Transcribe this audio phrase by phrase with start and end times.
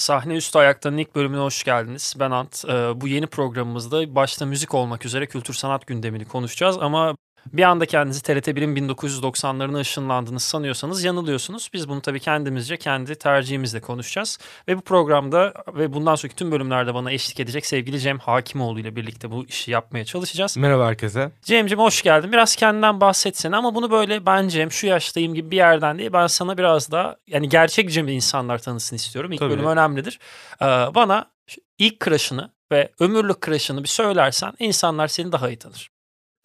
[0.00, 2.14] Sahne Üstü Ayak'tan ilk bölümüne hoş geldiniz.
[2.18, 2.64] Ben Ant.
[2.68, 7.86] Ee, bu yeni programımızda başta müzik olmak üzere kültür sanat gündemini konuşacağız ama bir anda
[7.86, 11.70] kendinizi TRT 1'in 1990'larına ışınlandığını sanıyorsanız yanılıyorsunuz.
[11.72, 14.38] Biz bunu tabii kendimizce kendi tercihimizle konuşacağız.
[14.68, 18.96] Ve bu programda ve bundan sonraki tüm bölümlerde bana eşlik edecek sevgili Cem Hakimoğlu ile
[18.96, 20.56] birlikte bu işi yapmaya çalışacağız.
[20.56, 21.32] Merhaba herkese.
[21.42, 22.32] Cem'ciğim hoş geldin.
[22.32, 26.10] Biraz kendinden bahsetsene ama bunu böyle ben Cem şu yaştayım gibi bir yerden değil.
[26.12, 29.32] Ben sana biraz daha yani gerçek Cem'i insanlar tanısın istiyorum.
[29.32, 29.50] İlk Tabii.
[29.50, 30.18] bölüm önemlidir.
[30.62, 31.30] Ee, bana
[31.78, 35.90] ilk crush'ını ve ömürlük crush'ını bir söylersen insanlar seni daha iyi tanır.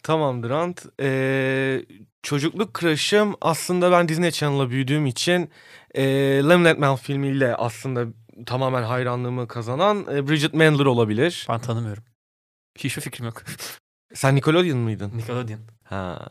[0.06, 0.86] Tamamdır Ant.
[1.00, 1.82] Ee,
[2.22, 5.50] çocukluk crush'ım aslında ben Disney Channel'la büyüdüğüm için
[5.94, 6.04] e,
[6.48, 8.06] Lemonade Man filmiyle aslında
[8.46, 11.46] tamamen hayranlığımı kazanan e, Bridget Mendler olabilir.
[11.48, 12.04] Ben tanımıyorum.
[12.78, 13.42] Hiçbir fikrim yok.
[14.14, 15.12] Sen Nickelodeon mıydın?
[15.16, 15.60] Nickelodeon.
[15.84, 16.28] Ha.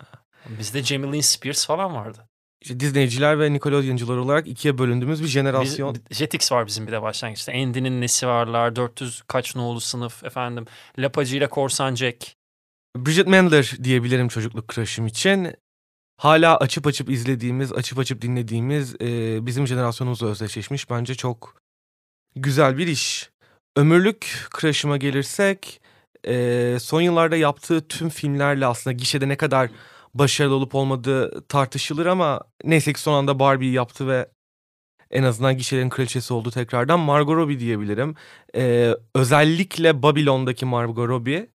[0.60, 2.30] Bizde Jamie Lynn Spears falan vardı.
[2.62, 5.96] İşte Disneyciler ve Nickelodeoncular olarak ikiye bölündüğümüz bir Biz, jenerasyon.
[6.12, 7.52] Jetix var bizim bir de başlangıçta.
[7.52, 10.66] Andy'nin nesi varlar, 400 kaç nolu sınıf efendim.
[11.00, 12.36] Lapacı ile Korsan Jack.
[12.96, 15.54] Bridget Mendler diyebilirim çocukluk crush'ım için.
[16.18, 20.90] Hala açıp açıp izlediğimiz, açıp açıp dinlediğimiz e, bizim jenerasyonumuzla özdeşleşmiş.
[20.90, 21.62] Bence çok
[22.36, 23.30] güzel bir iş.
[23.76, 25.82] Ömürlük crush'ıma gelirsek
[26.28, 29.70] e, son yıllarda yaptığı tüm filmlerle aslında gişede ne kadar
[30.14, 34.30] başarılı olup olmadığı tartışılır ama neyse ki son anda Barbie yaptı ve
[35.12, 37.00] en azından gişelerin kraliçesi oldu tekrardan.
[37.00, 38.16] Margot Robbie diyebilirim.
[38.56, 41.55] E, özellikle Babylon'daki Margot Robbie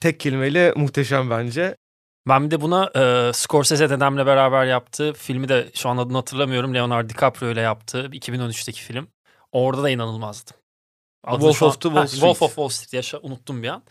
[0.00, 1.76] tek kelimeyle muhteşem bence.
[2.28, 6.74] Ben bir de buna e, Scorsese dedemle beraber yaptığı filmi de şu an adını hatırlamıyorum.
[6.74, 9.08] Leonardo DiCaprio ile yaptığı 2013'teki film.
[9.52, 10.50] Orada da inanılmazdı.
[11.24, 12.20] Adını Wolf an- of the Wall Street.
[12.20, 13.82] Wolf of Wall Street yaşa unuttum bir an.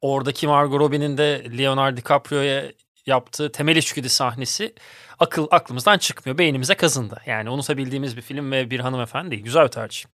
[0.00, 2.72] Oradaki Margot Robbie'nin de Leonardo DiCaprio'ya
[3.06, 4.74] yaptığı temel içgüdü sahnesi
[5.18, 6.38] akıl aklımızdan çıkmıyor.
[6.38, 7.22] Beynimize kazındı.
[7.26, 9.42] Yani unutabildiğimiz bir film ve bir hanımefendi değil.
[9.42, 10.04] Güzel bir tercih.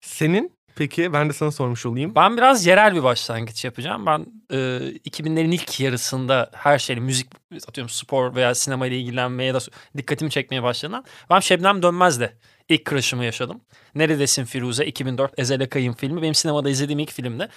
[0.00, 2.14] Senin peki ben de sana sormuş olayım.
[2.14, 4.06] Ben biraz yerel bir başlangıç yapacağım.
[4.06, 4.56] Ben e,
[5.04, 7.26] 2000'lerin ilk yarısında her şeyle müzik,
[7.68, 9.58] atıyorum spor veya sinema ile ilgilenmeye da
[9.96, 12.30] dikkatimi çekmeye başladan ben Şebnem Dönmez'le
[12.68, 13.60] ilk crush'ımı yaşadım.
[13.94, 16.22] Neredesin Firuze 2004 Ezel Akay'ın filmi.
[16.22, 17.48] Benim sinemada izlediğim ilk filmdi.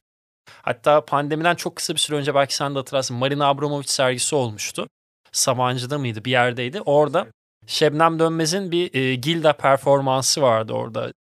[0.62, 4.88] Hatta pandemiden çok kısa bir süre önce belki sen de hatırlarsın Marina Abramovic sergisi olmuştu.
[5.32, 6.82] Sabancı'da mıydı bir yerdeydi.
[6.82, 7.28] Orada
[7.68, 11.14] Şebnem Dönmez'in bir e, Gilda performansı vardı orada.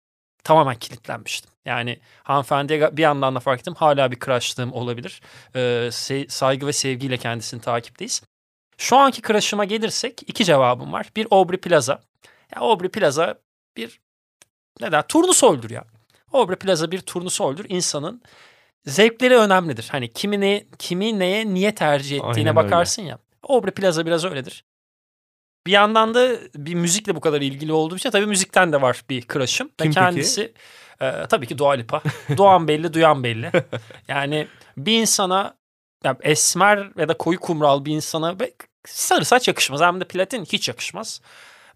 [0.45, 1.51] Tamamen kilitlenmiştim.
[1.65, 3.75] Yani hanımefendiye bir yandan da fark ettim.
[3.75, 5.21] Hala bir crush'lığım olabilir.
[5.55, 5.59] Ee,
[5.93, 8.23] se- saygı ve sevgiyle kendisini takipteyiz.
[8.79, 11.11] Şu anki crush'ıma gelirsek iki cevabım var.
[11.17, 11.93] Bir Aubrey Plaza.
[12.57, 13.35] Ya Aubrey Plaza
[13.77, 14.01] bir
[14.81, 15.09] ne der?
[15.09, 15.85] Turnusoldür ya.
[16.33, 17.67] Aubrey Plaza bir turnusoldür.
[17.69, 18.23] İnsanın
[18.87, 19.89] zevkleri önemlidir.
[19.93, 22.57] Hani kimi, ne, kimi neye niye tercih ettiğine Aynen öyle.
[22.57, 23.19] bakarsın ya.
[23.43, 24.65] Aubrey Plaza biraz öyledir.
[25.67, 29.23] Bir yandan da bir müzikle bu kadar ilgili olduğum için tabii müzikten de var bir
[29.23, 29.67] crush'ım.
[29.67, 29.95] Ve Kim peki?
[29.95, 30.53] kendisi
[31.01, 32.03] e, tabii ki Dua Lipa.
[32.37, 33.53] Doğan belli, duyan belli.
[34.09, 34.47] Yani
[34.77, 35.55] bir insana
[36.05, 38.37] ya esmer ya da koyu kumral bir insana
[38.87, 39.81] sarı saç yakışmaz.
[39.81, 41.21] Hem de platin hiç yakışmaz.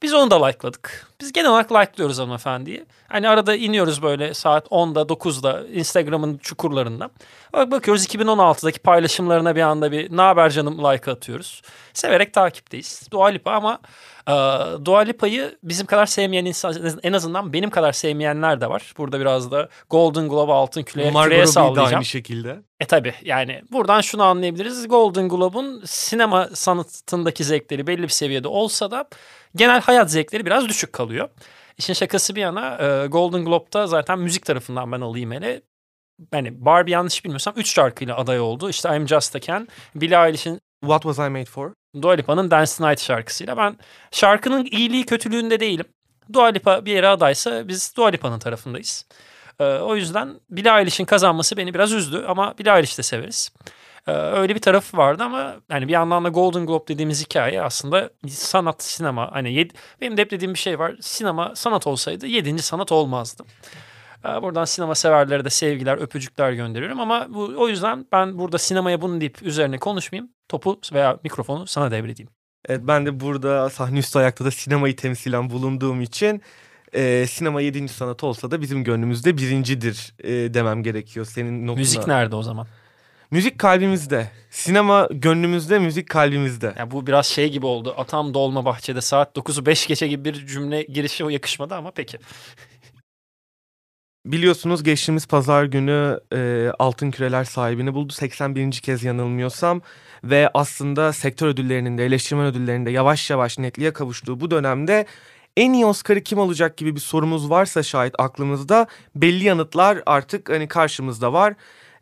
[0.02, 1.06] Biz onu da like'ladık.
[1.20, 2.86] Biz genel olarak like'lıyoruz hanımefendiyi.
[3.08, 7.10] Hani arada iniyoruz böyle saat 10'da 9'da Instagram'ın çukurlarında.
[7.52, 11.62] Bak bakıyoruz 2016'daki paylaşımlarına bir anda bir ne haber canım like atıyoruz.
[11.92, 13.08] Severek takipteyiz.
[13.10, 13.78] Dua Lipa ama
[14.28, 14.32] e,
[14.84, 18.94] Dua Lipa'yı bizim kadar sevmeyen insan en azından benim kadar sevmeyenler de var.
[18.98, 21.94] Burada biraz da Golden Globe altın küre, küreye sallayacağım.
[21.94, 22.60] aynı şekilde.
[22.80, 24.88] E tabi yani buradan şunu anlayabiliriz.
[24.88, 29.04] Golden Globe'un sinema sanatındaki zevkleri belli bir seviyede olsa da
[29.56, 31.28] genel hayat zevkleri biraz düşük kalıyor.
[31.78, 35.62] İşin şakası bir yana e, Golden Globe'da zaten müzik tarafından ben alayım hele.
[36.32, 38.70] Yani Barbie yanlış bilmiyorsam 3 şarkıyla aday oldu.
[38.70, 41.72] İşte I'm Just a Can, Billie Eilish'in What Was I Made For?
[42.02, 43.56] Dua Lipa'nın Dance Night şarkısıyla.
[43.56, 43.76] Ben
[44.10, 45.86] şarkının iyiliği kötülüğünde değilim.
[46.32, 49.06] Dua Lipa bir yere adaysa biz Dua Lipa'nın tarafındayız.
[49.60, 53.50] Ee, o yüzden Billie Eilish'in kazanması beni biraz üzdü ama Billie Eilish'i de severiz.
[54.06, 58.10] Ee, öyle bir tarafı vardı ama yani bir yandan da Golden Globe dediğimiz hikaye aslında
[58.28, 59.32] sanat, sinema.
[59.32, 60.94] Hani yed- benim de hep dediğim bir şey var.
[61.00, 63.44] Sinema sanat olsaydı yedinci sanat olmazdı.
[64.24, 69.00] Ee, Buradan sinema severlere de sevgiler, öpücükler gönderiyorum ama bu, o yüzden ben burada sinemaya
[69.00, 70.30] bunu deyip üzerine konuşmayayım.
[70.48, 72.30] Topu veya mikrofonu sana devredeyim.
[72.68, 76.42] Evet ben de burada sahne üstü ayakta da sinemayı temsilen bulunduğum için
[76.92, 81.78] e, sinema yedinci sanat olsa da bizim gönlümüzde birincidir e, demem gerekiyor senin notuna.
[81.80, 82.66] Müzik nerede o zaman?
[83.30, 84.30] Müzik kalbimizde.
[84.50, 86.74] Sinema gönlümüzde, müzik kalbimizde.
[86.78, 87.94] Ya bu biraz şey gibi oldu.
[87.96, 92.18] Atam dolma bahçede saat 9'u 5 geçe gibi bir cümle girişi o yakışmadı ama peki.
[94.26, 98.12] Biliyorsunuz geçtiğimiz pazar günü e, Altın Küreler sahibini buldu.
[98.12, 98.70] 81.
[98.72, 99.82] kez yanılmıyorsam.
[100.24, 105.06] Ve aslında sektör ödüllerinin de eleştirmen ödüllerinin de yavaş yavaş netliğe kavuştuğu bu dönemde
[105.56, 110.68] en iyi Oscar'ı kim alacak gibi bir sorumuz varsa şayet aklımızda belli yanıtlar artık hani
[110.68, 111.54] karşımızda var.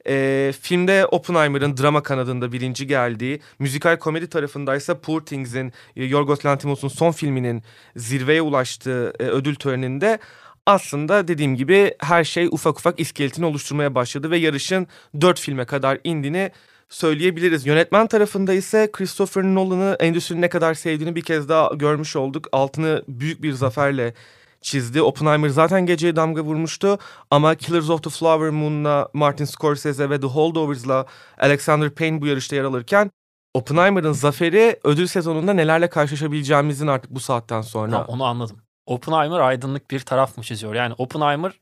[0.09, 6.89] E, filmde Oppenheimer'ın drama kanadında birinci geldiği, müzikal komedi tarafındaysa Poor Things'in, e, Yorgos Lanthimos'un
[6.89, 7.63] son filminin
[7.97, 10.19] zirveye ulaştığı e, ödül töreninde
[10.67, 14.87] aslında dediğim gibi her şey ufak ufak iskeletini oluşturmaya başladı ve yarışın
[15.21, 16.51] dört filme kadar indiğini
[16.89, 17.67] söyleyebiliriz.
[17.67, 22.49] Yönetmen tarafında ise Christopher Nolan'ı endüstrinin ne kadar sevdiğini bir kez daha görmüş olduk.
[22.53, 24.15] Altını büyük bir zaferle
[24.65, 25.03] çizdi.
[25.03, 26.99] Oppenheimer zaten geceye damga vurmuştu
[27.31, 31.07] ama Killers of the Flower Moon'la Martin Scorsese ve The Holdovers'la
[31.39, 33.11] Alexander Payne bu yarışta yer alırken
[33.55, 37.91] Oppenheimer'ın zaferi ödül sezonunda nelerle karşılaşabileceğimizin artık bu saatten sonra.
[37.91, 38.57] Tamam, onu anladım.
[38.87, 40.75] Oppenheimer aydınlık bir taraf mı çiziyor?
[40.75, 41.61] Yani Oppenheimer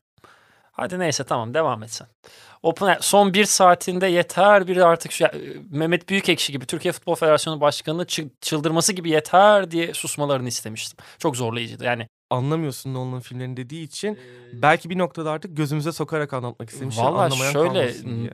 [0.71, 2.07] hadi neyse tamam devam etsen.
[2.63, 5.25] Oppenheimer son bir saatinde yeter bir artık şu,
[5.69, 8.07] Mehmet Büyükekşi gibi Türkiye Futbol Federasyonu Başkanı'nın
[8.41, 10.97] çıldırması gibi yeter diye susmalarını istemiştim.
[11.19, 11.83] Çok zorlayıcıydı.
[11.83, 16.97] Yani anlamıyorsun Nolan'ın filmlerini dediği için ee, belki bir noktada artık gözümüze sokarak anlatmak istemiş.
[16.97, 18.31] Valla şöyle diye.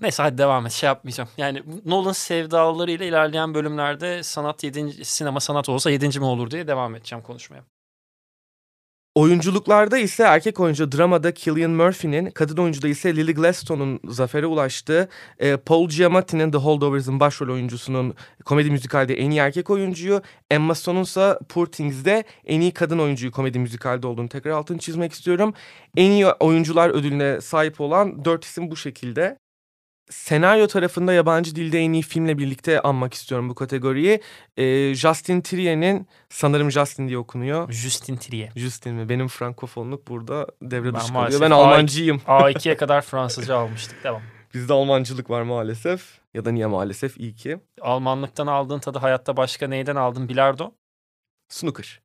[0.00, 1.28] Neyse hadi devam et şey yapmayacağım.
[1.38, 5.04] Yani Nolan sevdalarıyla ilerleyen bölümlerde sanat 7.
[5.04, 6.18] sinema sanat olsa 7.
[6.18, 7.64] mi olur diye devam edeceğim konuşmaya.
[9.16, 15.08] Oyunculuklarda ise erkek oyuncu dramada Cillian Murphy'nin, kadın oyuncuda ise Lily Gladstone'un zafere ulaştığı,
[15.38, 18.14] e, Paul Giamatti'nin The Holdovers'ın başrol oyuncusunun
[18.44, 23.32] komedi müzikalde en iyi erkek oyuncuyu, Emma Stone'un ise Poor Things'de en iyi kadın oyuncuyu
[23.32, 25.54] komedi müzikalde olduğunu tekrar altını çizmek istiyorum.
[25.96, 29.38] En iyi oyuncular ödülüne sahip olan dört isim bu şekilde
[30.10, 34.20] senaryo tarafında yabancı dilde en iyi filmle birlikte anmak istiyorum bu kategoriyi.
[34.56, 37.72] Ee, Justin Trier'in sanırım Justin diye okunuyor.
[37.72, 38.52] Justin Trier.
[38.56, 39.08] Justin mi?
[39.08, 41.40] Benim frankofonluk burada devre dışı kalıyor.
[41.40, 42.16] Ben Almancıyım.
[42.16, 44.04] A2'ye kadar Fransızca almıştık.
[44.04, 44.22] Devam.
[44.54, 46.18] Bizde Almancılık var maalesef.
[46.34, 47.16] Ya da niye maalesef?
[47.18, 47.58] İyi ki.
[47.80, 50.28] Almanlıktan aldığın tadı hayatta başka neyden aldın?
[50.28, 50.72] Bilardo?
[51.48, 52.00] Snooker.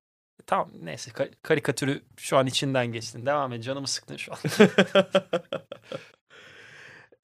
[0.47, 1.11] Tamam neyse
[1.43, 3.25] karikatürü şu an içinden geçtin.
[3.25, 4.37] Devam et canımı sıktın şu an.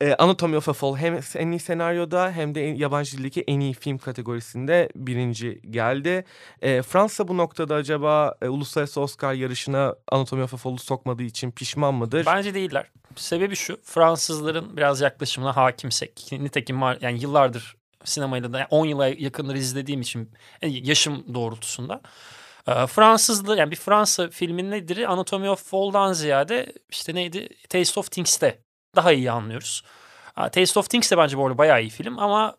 [0.01, 3.73] E, Anatomy of a Fall hem en iyi senaryoda hem de yabancı dildeki en iyi
[3.73, 6.25] film kategorisinde birinci geldi.
[6.61, 11.51] E, Fransa bu noktada acaba e, uluslararası Oscar yarışına Anatomy of a Fall'u sokmadığı için
[11.51, 12.25] pişman mıdır?
[12.25, 12.91] Bence değiller.
[13.15, 16.27] Sebebi şu Fransızların biraz yaklaşımına hakimsek.
[16.31, 22.01] Nitekim yani yıllardır sinemayla da yani 10 yıla yakındır izlediğim için yaşım doğrultusunda.
[22.65, 25.11] Fransızlı yani bir Fransa filmin nedir?
[25.11, 27.49] Anatomy of Fall'dan ziyade işte neydi?
[27.69, 28.66] Taste of Things'te
[28.97, 29.83] daha iyi anlıyoruz.
[30.35, 32.55] Taste of Things de bence bu arada bayağı iyi film ama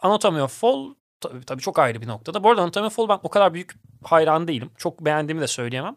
[0.00, 2.44] Anatomy of Fall tabii, tabii çok ayrı bir noktada.
[2.44, 3.74] Bu arada Anatomy of Fall ben o kadar büyük
[4.04, 4.70] hayran değilim.
[4.76, 5.96] Çok beğendiğimi de söyleyemem.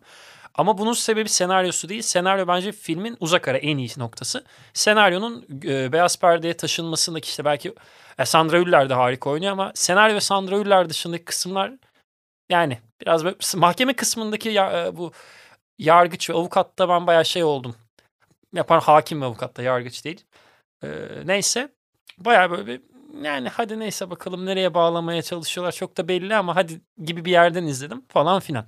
[0.55, 2.01] Ama bunun sebebi senaryosu değil.
[2.01, 4.43] Senaryo bence filmin uzak ara en iyi noktası.
[4.73, 7.75] Senaryonun e, beyaz perdeye taşınmasındaki işte belki
[8.19, 11.71] e, Sandra Hüller de harika oynuyor ama senaryo ve Sandra Hüller dışındaki kısımlar
[12.49, 15.11] yani biraz böyle mahkeme kısmındaki ya, e, bu
[15.79, 17.75] yargıç ve avukatta ben bayağı şey oldum
[18.53, 20.25] yapan hakim ve avukat da yargıç değil.
[20.83, 20.87] Ee,
[21.25, 21.69] neyse
[22.17, 22.81] bayağı böyle bir
[23.21, 27.63] yani hadi neyse bakalım nereye bağlamaya çalışıyorlar çok da belli ama hadi gibi bir yerden
[27.63, 28.65] izledim falan filan.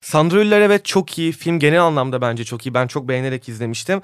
[0.00, 1.32] Sandra Hüller evet çok iyi.
[1.32, 2.74] Film genel anlamda bence çok iyi.
[2.74, 4.02] Ben çok beğenerek izlemiştim.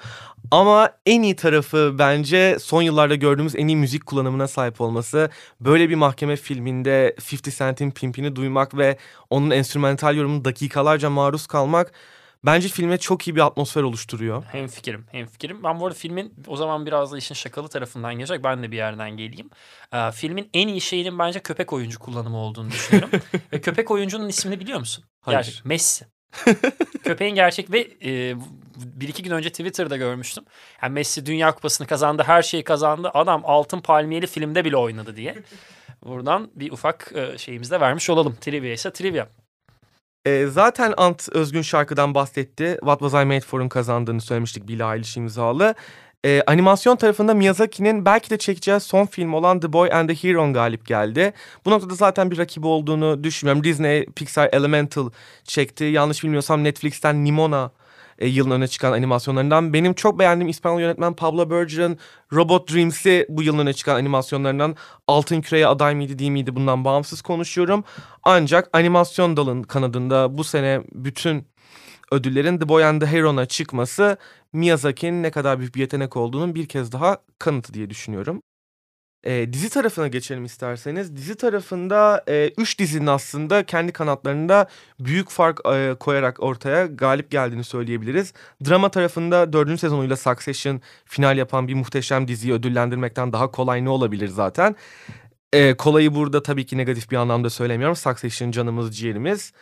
[0.50, 5.30] Ama en iyi tarafı bence son yıllarda gördüğümüz en iyi müzik kullanımına sahip olması.
[5.60, 8.96] Böyle bir mahkeme filminde 50 Cent'in pimpini duymak ve
[9.30, 11.92] onun enstrümantal yorumunu dakikalarca maruz kalmak
[12.46, 14.44] Bence filme çok iyi bir atmosfer oluşturuyor.
[14.52, 15.62] Hem fikrim, hem fikrim.
[15.62, 18.44] Ben bu arada filmin o zaman biraz da işin şakalı tarafından gelecek.
[18.44, 19.50] Ben de bir yerden geleyim.
[19.92, 23.10] Ee, filmin en iyi şeyinin bence köpek oyuncu kullanımı olduğunu düşünüyorum.
[23.52, 25.04] ve köpek oyuncunun ismini biliyor musun?
[25.20, 25.38] Hayır.
[25.38, 26.06] Gerçek, Messi.
[27.04, 28.34] Köpeğin gerçek ve e,
[28.76, 30.44] bir iki gün önce Twitter'da görmüştüm.
[30.82, 33.10] Yani Messi Dünya Kupası'nı kazandı, her şeyi kazandı.
[33.14, 35.34] Adam Altın Palmiyeli filmde bile oynadı diye.
[36.02, 38.36] Buradan bir ufak e, şeyimizde vermiş olalım.
[38.40, 39.26] Trivia ise trivia.
[40.26, 42.76] E, zaten Ant Özgün şarkıdan bahsetti.
[42.80, 45.74] What Was I Made For'un kazandığını söylemiştik Billie Eilish imzalı.
[46.24, 50.52] E, animasyon tarafında Miyazaki'nin belki de çekeceği son film olan The Boy and the Hero
[50.52, 51.32] galip geldi.
[51.64, 53.64] Bu noktada zaten bir rakibi olduğunu düşünmüyorum.
[53.64, 55.10] Disney Pixar Elemental
[55.44, 55.84] çekti.
[55.84, 57.70] Yanlış bilmiyorsam Netflix'ten Nimona
[58.18, 59.72] e, yılın öne çıkan animasyonlarından.
[59.72, 61.98] Benim çok beğendiğim İspanyol yönetmen Pablo Berger'ın
[62.32, 67.22] Robot Dreams'i bu yılın öne çıkan animasyonlarından Altın Küre'ye aday mıydı değil miydi bundan bağımsız
[67.22, 67.84] konuşuyorum.
[68.22, 71.46] Ancak animasyon dalın kanadında bu sene bütün
[72.12, 74.16] ödüllerin The Boy and the Hero'na çıkması
[74.52, 78.42] Miyazaki'nin ne kadar büyük bir yetenek olduğunun bir kez daha kanıtı diye düşünüyorum.
[79.24, 81.16] E, dizi tarafına geçelim isterseniz.
[81.16, 84.68] Dizi tarafında e, üç dizinin aslında kendi kanatlarında
[85.00, 88.32] büyük fark e, koyarak ortaya galip geldiğini söyleyebiliriz.
[88.68, 94.28] Drama tarafında dördüncü sezonuyla Succession final yapan bir muhteşem diziyi ödüllendirmekten daha kolay ne olabilir
[94.28, 94.76] zaten.
[95.52, 97.96] E, kolayı burada tabii ki negatif bir anlamda söylemiyorum.
[97.96, 99.52] Succession canımız ciğerimiz.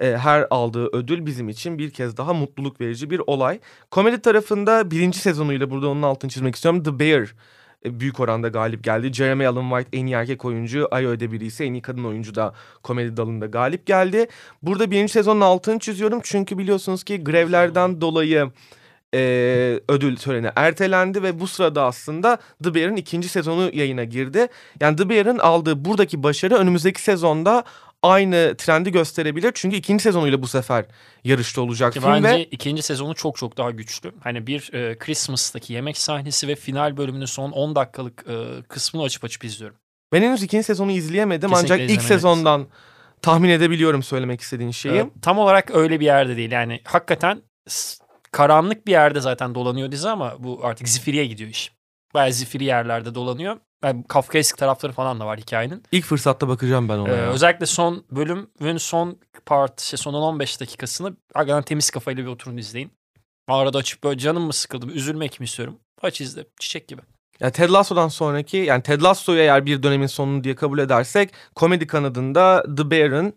[0.00, 3.60] her aldığı ödül bizim için bir kez daha mutluluk verici bir olay.
[3.90, 6.82] Komedi tarafında birinci sezonuyla burada onun altını çizmek istiyorum.
[6.82, 7.34] The Bear
[7.84, 9.12] büyük oranda galip geldi.
[9.12, 12.54] Jeremy Allen White en iyi erkek oyuncu, Ayo Edebiri ise en iyi kadın oyuncu da
[12.82, 14.26] komedi dalında galip geldi.
[14.62, 18.50] Burada birinci sezonun altını çiziyorum çünkü biliyorsunuz ki grevlerden dolayı
[19.14, 24.48] e, ödül töreni ertelendi ve bu sırada aslında The Bear'ın ikinci sezonu yayına girdi.
[24.80, 27.64] Yani The Bear'ın aldığı buradaki başarı önümüzdeki sezonda
[28.04, 29.52] aynı trendi gösterebilir.
[29.54, 30.84] Çünkü ikinci sezonuyla bu sefer
[31.24, 34.12] yarışta olacak Ki film bence ve ikinci sezonu çok çok daha güçlü.
[34.20, 39.24] Hani bir e, Christmas'taki yemek sahnesi ve final bölümünün son 10 dakikalık e, kısmını açıp
[39.24, 39.76] açıp izliyorum.
[40.12, 42.66] ben henüz ikinci sezonu izleyemedim Kesinlikle ancak ilk sezondan
[43.22, 45.00] tahmin edebiliyorum söylemek istediğin şeyi.
[45.00, 46.50] E, tam olarak öyle bir yerde değil.
[46.50, 47.42] Yani hakikaten
[48.32, 51.72] karanlık bir yerde zaten dolanıyor dizi ama bu artık zifiriye gidiyor iş.
[52.14, 53.56] Bayağı zifiri yerlerde dolanıyor.
[53.84, 55.82] Yani Kafkaesk tarafları falan da var hikayenin.
[55.92, 57.12] İlk fırsatta bakacağım ben ona.
[57.12, 57.30] Ee, ya.
[57.30, 62.92] özellikle son bölümün son part, işte son 15 dakikasını hakikaten temiz kafayla bir oturun izleyin.
[63.48, 65.78] Arada açıp böyle canım mı sıkıldı, üzülmek mi istiyorum?
[66.02, 67.00] Aç izle, çiçek gibi.
[67.40, 71.86] Ya Ted Lasso'dan sonraki yani Ted Lasso'yu eğer bir dönemin sonu diye kabul edersek komedi
[71.86, 73.34] kanadında The Bear'ın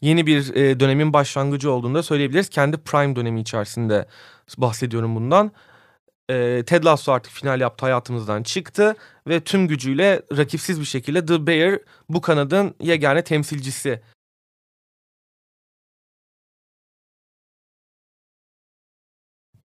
[0.00, 2.48] yeni bir e, dönemin başlangıcı olduğunu da söyleyebiliriz.
[2.48, 4.06] Kendi prime dönemi içerisinde
[4.58, 5.52] bahsediyorum bundan.
[6.30, 8.96] E, Ted Lasso artık final yaptı hayatımızdan çıktı
[9.28, 14.02] ve tüm gücüyle rakipsiz bir şekilde The Bear bu kanadın yegane temsilcisi.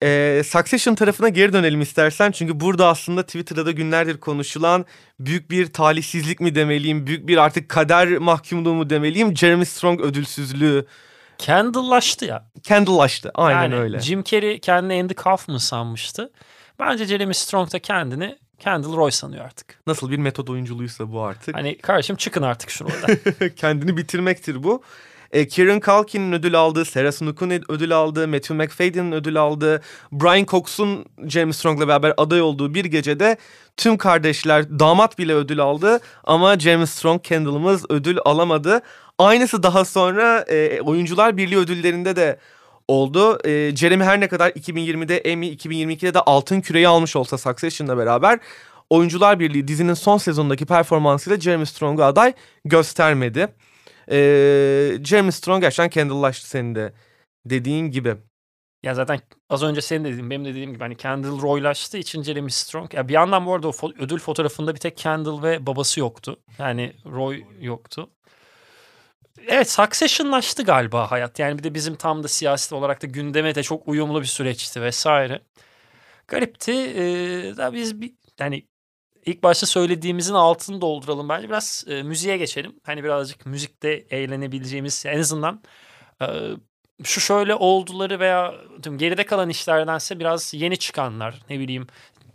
[0.04, 2.32] Ee, Succession tarafına geri dönelim istersen.
[2.32, 4.86] Çünkü burada aslında Twitter'da da günlerdir konuşulan
[5.20, 10.86] büyük bir talihsizlik mi demeliyim, büyük bir artık kader mahkumluğu mu demeliyim, Jeremy Strong ödülsüzlüğü
[11.40, 12.46] Candle'laştı ya.
[12.64, 13.32] Candle'laştı.
[13.36, 14.00] Aynen yani öyle.
[14.00, 16.32] Jim Carrey kendini Andy Kaufman sanmıştı.
[16.80, 19.80] Bence Jeremy Strong da kendini Kendall Roy sanıyor artık.
[19.88, 21.56] Nasıl bir metod oyunculuğuysa bu artık.
[21.56, 23.18] Hani kardeşim çıkın artık şuradan.
[23.56, 24.84] Kendini bitirmektir bu.
[25.36, 31.06] E, Kieran Culkin'in ödül aldığı, Sarah Snook'un ödül aldığı, Matthew McFadden'in ödül aldığı, Brian Cox'un
[31.28, 33.38] James Strong'la beraber aday olduğu bir gecede
[33.78, 38.82] tüm kardeşler damat bile ödül aldı ama James Strong Kendall'ımız ödül alamadı.
[39.20, 42.40] Aynısı daha sonra e, Oyuncular Birliği ödüllerinde de
[42.88, 43.48] oldu.
[43.48, 48.40] E, Jeremy her ne kadar 2020'de Emmy, 2022'de de Altın Küreyi almış olsa Succession'la beraber
[48.90, 52.34] Oyuncular Birliği dizinin son sezonundaki performansıyla Jeremy Strong'u aday
[52.66, 53.48] göstermedi.
[54.12, 56.94] Ee, Jeremy Strong gerçekten Kendall'laştı senin de
[57.46, 58.16] dediğin gibi.
[58.84, 59.20] ya zaten
[59.50, 62.94] az önce senin dediğin benim de dediğim gibi hani Kendall Roy'laştığı için Jeremy Strong.
[62.94, 66.40] Ya bir yandan bu arada o fo- ödül fotoğrafında bir tek Kendall ve babası yoktu.
[66.60, 68.10] Yani Roy yoktu.
[69.48, 71.40] Evet Succession'laştı galiba hayat.
[71.40, 74.82] Yani bir de bizim tam da siyasi olarak da gündeme de çok uyumlu bir süreçti
[74.82, 75.42] vesaire.
[76.28, 76.72] Garipti.
[76.72, 78.68] Ee, da biz bir yani
[79.26, 81.50] ilk başta söylediğimizin altını dolduralım bence.
[81.50, 82.76] Biraz e, müziğe geçelim.
[82.84, 85.62] Hani birazcık müzikte eğlenebileceğimiz en azından
[86.22, 86.26] e,
[87.04, 88.54] şu şöyle olduları veya
[88.84, 91.88] tüm geride kalan işlerdense biraz yeni çıkanlar ne bileyim.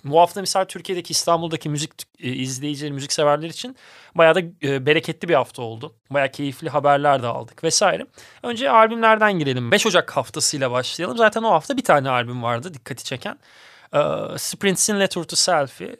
[0.04, 3.76] Bu hafta misal Türkiye'deki İstanbul'daki müzik e, izleyicileri, müzik severler için
[4.14, 5.94] bayağı da e, bereketli bir hafta oldu.
[6.10, 8.06] Bayağı keyifli haberler de aldık vesaire.
[8.42, 9.70] Önce albümlerden girelim.
[9.72, 11.16] 5 Ocak haftasıyla başlayalım.
[11.16, 13.38] Zaten o hafta bir tane albüm vardı dikkati çeken.
[13.94, 13.98] E,
[14.38, 15.96] Sprints'in Letter to Selfie.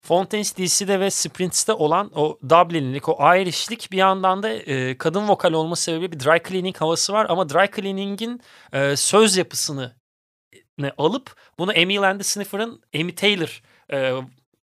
[0.00, 5.52] Fontaines DC'de ve Sprints'te olan o Dublin'lik, o Irish'lik bir yandan da e, kadın vokal
[5.52, 7.26] olması sebebiyle bir dry cleaning havası var.
[7.28, 8.40] Ama dry cleaning'in
[8.72, 9.96] e, söz yapısını
[10.78, 14.12] ne alıp bunu Emil and Sniffer'ın Amy Taylor e,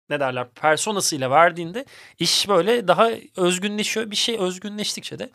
[0.09, 1.85] ne derler personasıyla verdiğinde
[2.19, 4.11] iş böyle daha özgünleşiyor.
[4.11, 5.29] Bir şey özgünleştikçe de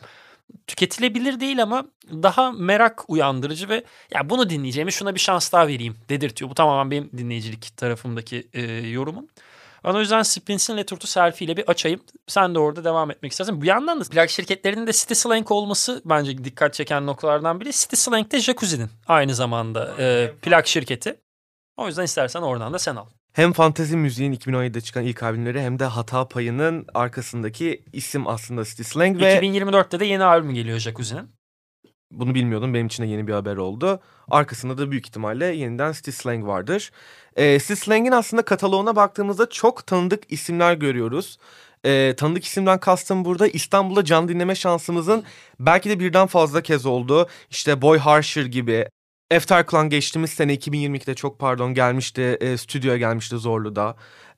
[0.67, 5.95] tüketilebilir değil ama daha merak uyandırıcı ve ya bunu dinleyeceğimi şuna bir şans daha vereyim
[6.09, 6.51] dedirtiyor.
[6.51, 9.27] Bu tamamen benim dinleyicilik tarafımdaki e, yorumum.
[9.83, 12.01] Ben o yüzden Sprints'in Letter to Selfie ile bir açayım.
[12.27, 13.61] Sen de orada devam etmek istersen.
[13.61, 17.71] Bir yandan da plak şirketlerinin de City Slang olması bence dikkat çeken noktalardan biri.
[17.71, 21.19] City Slang de Jacuzzi'nin aynı zamanda e, plak şirketi.
[21.77, 23.05] O yüzden istersen oradan da sen al.
[23.33, 28.83] Hem fantezi müziğin 2017'de çıkan ilk albümleri hem de Hata Payı'nın arkasındaki isim aslında City
[28.83, 31.38] Slang ve 2024'te de yeni albüm geliyor Jacuzzi'nin.
[32.11, 33.99] Bunu bilmiyordum benim için de yeni bir haber oldu.
[34.29, 36.91] Arkasında da büyük ihtimalle yeniden City Slang vardır.
[37.35, 41.37] Ee, City Slang'in aslında kataloğuna baktığımızda çok tanıdık isimler görüyoruz.
[41.85, 45.23] Ee, tanıdık isimden kastım burada İstanbul'da canlı dinleme şansımızın
[45.59, 47.29] belki de birden fazla kez oldu.
[47.49, 48.87] İşte Boy Harsher gibi.
[49.31, 52.21] Efter Klan geçtiğimiz sene 2022'de çok pardon gelmişti.
[52.21, 53.95] E, stüdyoya gelmişti Zorlu'da.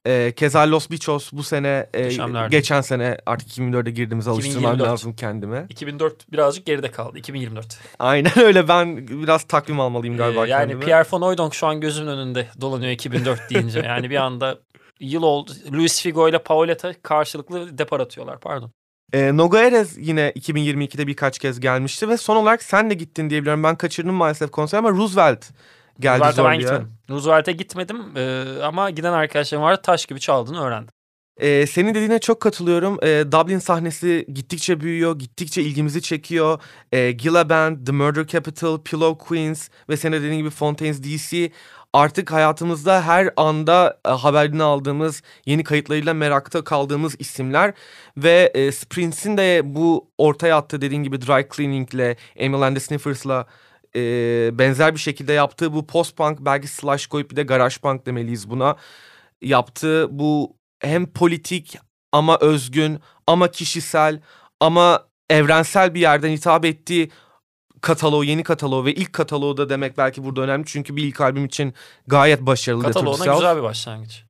[0.07, 2.09] E, keza Los Bichos bu sene e,
[2.49, 4.89] geçen sene artık 2024'e girdiğimize alıştırmam 2024.
[4.89, 5.65] lazım kendime.
[5.69, 7.17] 2004 birazcık geride kaldı.
[7.17, 7.79] 2024.
[7.99, 10.85] Aynen öyle ben biraz takvim almalıyım galiba Ee, yani kendime.
[10.85, 13.81] Pierre Van Hooydonk şu an gözümün önünde dolanıyor 2004 deyince.
[13.91, 14.57] Yani bir anda
[14.99, 15.51] yıl oldu.
[15.73, 18.71] Luis Figo ile Paoletta karşılıklı depar atıyorlar pardon.
[19.13, 23.63] E, Nogueres yine 2022'de birkaç kez gelmişti ve son olarak sen de gittin diye biliyorum.
[23.63, 25.45] Ben kaçırdım maalesef konser ama Roosevelt
[25.99, 26.89] geldi Roosevelt'e ben gitmedim.
[27.09, 30.93] Roosevelt'e gitmedim e, ama giden arkadaşlarım vardı taş gibi çaldığını öğrendim.
[31.37, 32.97] Ee, senin dediğine çok katılıyorum.
[33.03, 36.61] Ee, Dublin sahnesi gittikçe büyüyor, gittikçe ilgimizi çekiyor.
[36.91, 41.51] Ee, Gila Band, The Murder Capital, Pillow Queens ve senin de dediğin gibi Fontaines DC
[41.93, 47.73] artık hayatımızda her anda e, haberini aldığımız, yeni kayıtlarıyla merakta kaldığımız isimler.
[48.17, 53.45] Ve e, Sprints'in de bu ortaya attığı dediğin gibi Dry Cleaning'le, Emil and the Sniffers'la
[53.95, 54.01] e,
[54.53, 58.75] benzer bir şekilde yaptığı bu post-punk belki slash koyup bir de garage punk demeliyiz buna.
[59.41, 61.77] Yaptığı bu hem politik
[62.11, 64.21] ama özgün ama kişisel
[64.59, 67.11] ama evrensel bir yerden hitap ettiği
[67.81, 70.65] kataloğu, yeni kataloğu ve ilk kataloğu da demek belki burada önemli.
[70.65, 71.73] Çünkü bir ilk albüm için
[72.07, 72.83] gayet başarılı.
[72.83, 74.23] Kataloğuna güzel bir başlangıç.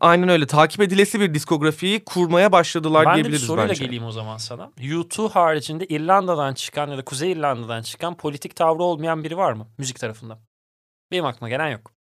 [0.00, 0.46] Aynen öyle.
[0.46, 3.84] Takip edilesi bir diskografiyi kurmaya başladılar Ben de bir diyebiliriz soruyla bence.
[3.84, 4.70] geleyim o zaman sana.
[4.78, 9.66] U2 haricinde İrlanda'dan çıkan ya da Kuzey İrlanda'dan çıkan politik tavrı olmayan biri var mı
[9.78, 10.38] müzik tarafında?
[11.10, 11.92] Benim aklıma gelen yok.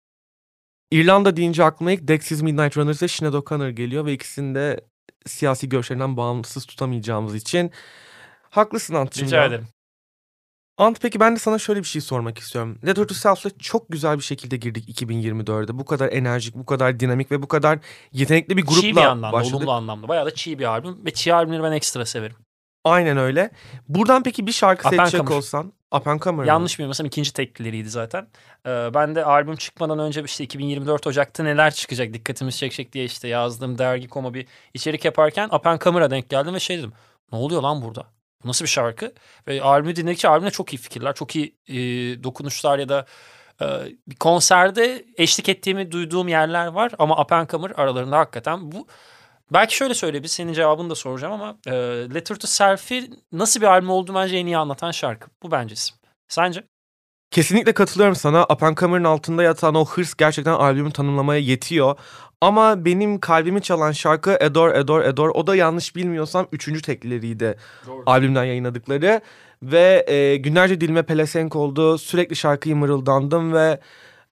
[0.91, 4.81] İrlanda deyince aklıma ilk Dexys Midnight Runners ve Sinead O'Connor geliyor ve ikisini de
[5.27, 7.71] siyasi görüşlerinden bağımsız tutamayacağımız için
[8.51, 9.27] haklısın Ant'cığım.
[9.27, 9.45] Rica ya.
[9.45, 9.67] ederim.
[10.83, 12.79] Ant peki ben de sana şöyle bir şey sormak istiyorum.
[12.87, 15.79] Letter to Self'le çok güzel bir şekilde girdik 2024'e.
[15.79, 17.79] Bu kadar enerjik, bu kadar dinamik ve bu kadar
[18.13, 19.57] yetenekli bir grupla çiğ bir anlamda, başladık.
[19.57, 20.09] olumlu anlamda.
[20.09, 22.37] Bayağı da çiğ bir albüm ve çiğ albümleri ben ekstra severim.
[22.85, 23.51] Aynen öyle.
[23.89, 25.73] Buradan peki bir şarkı Up seçecek olsan.
[25.95, 26.49] Up and Comer mı?
[26.49, 28.27] Yanlış bilmiyorsam ikinci teklileriydi zaten.
[28.67, 33.29] Ee, ben de albüm çıkmadan önce işte 2024 Ocak'ta neler çıkacak dikkatimizi çekecek diye işte
[33.29, 36.93] yazdığım dergi koma bir içerik yaparken Up and Comer'a denk geldim ve şey dedim.
[37.33, 38.07] Ne oluyor lan burada?
[38.45, 39.13] Bu nasıl bir şarkı?
[39.49, 41.75] Ve albümü dinledikçe albümde çok iyi fikirler, çok iyi e,
[42.25, 43.07] dokunuşlar ya da
[43.63, 43.67] e,
[44.07, 46.93] bir konserde eşlik ettiğimi duyduğum yerler var.
[46.99, 48.87] Ama Comer aralarında hakikaten bu
[49.53, 51.73] Belki şöyle söyle bir senin cevabını da soracağım ama e,
[52.15, 55.31] Letter to Selfie nasıl bir albüm olduğunu bence en iyi anlatan şarkı.
[55.43, 55.95] Bu bencesi.
[56.29, 56.72] Sence?
[57.33, 58.47] Kesinlikle katılıyorum sana.
[58.77, 61.97] Comer'ın altında yatan o hırs gerçekten albümü tanımlamaya yetiyor.
[62.41, 65.31] Ama benim kalbimi çalan şarkı Adore Adore Adore.
[65.31, 67.57] O da yanlış bilmiyorsam üçüncü teklileriydi
[68.07, 69.21] albümden yayınladıkları.
[69.63, 71.99] Ve e, günlerce dilime pelesenk oldu.
[71.99, 73.81] Sürekli şarkıyı mırıldandım ve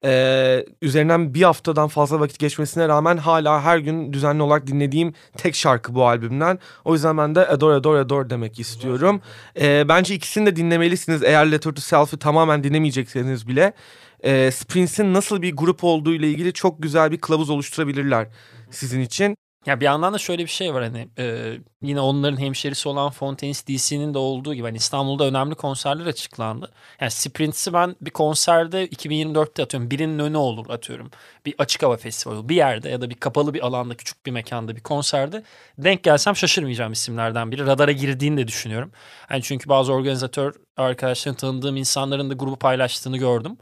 [0.04, 5.54] e, üzerinden bir haftadan fazla vakit geçmesine rağmen hala her gün düzenli olarak dinlediğim tek
[5.54, 6.58] şarkı bu albümden.
[6.84, 9.20] O yüzden ben de Adore Adore Adore demek istiyorum.
[9.60, 11.22] E, bence ikisini de dinlemelisiniz.
[11.22, 13.72] Eğer Letter to Self'i tamamen dinlemeyecekseniz bile.
[14.20, 18.26] E, Sprints'in nasıl bir grup olduğu ile ilgili çok güzel bir kılavuz oluşturabilirler
[18.70, 19.36] sizin için.
[19.66, 23.66] Ya bir yandan da şöyle bir şey var hani e, yine onların hemşerisi olan Fontaines
[23.66, 26.70] DC'nin de olduğu gibi hani İstanbul'da önemli konserler açıklandı.
[27.00, 31.10] Yani Sprints'i ben bir konserde 2024'te atıyorum birinin önü olur atıyorum.
[31.46, 34.76] Bir açık hava festivali bir yerde ya da bir kapalı bir alanda küçük bir mekanda
[34.76, 35.42] bir konserde
[35.78, 37.66] denk gelsem şaşırmayacağım isimlerden biri.
[37.66, 38.92] Radara girdiğini de düşünüyorum.
[39.30, 43.58] Yani çünkü bazı organizatör arkadaşların tanıdığım insanların da grubu paylaştığını gördüm.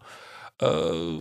[0.62, 0.66] Ee,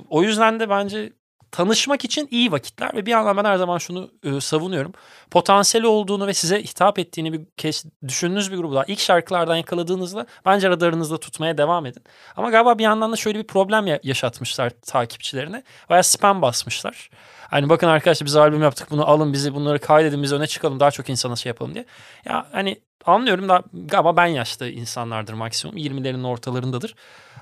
[0.10, 1.14] o yüzden de bence
[1.52, 4.92] tanışmak için iyi vakitler ve bir yandan ben her zaman şunu e, savunuyorum.
[5.32, 10.70] Potansiyeli olduğunu ve size hitap ettiğini bir kez düşündüğünüz bir daha ilk şarkılardan yakaladığınızda bence
[10.70, 12.04] radarınızda tutmaya devam edin.
[12.36, 15.64] Ama galiba bir yandan da şöyle bir problem ya- yaşatmışlar takipçilerine.
[15.90, 17.10] Baya spam basmışlar.
[17.50, 20.92] Hani bakın arkadaşlar biz albüm yaptık bunu alın bizi bunları kaydedin biz öne çıkalım daha
[20.92, 21.86] çok insana şey yapalım diye.
[22.26, 26.96] Ya hani anlıyorum da galiba ben yaşlı insanlardır maksimum 20'lerin ortalarındadır.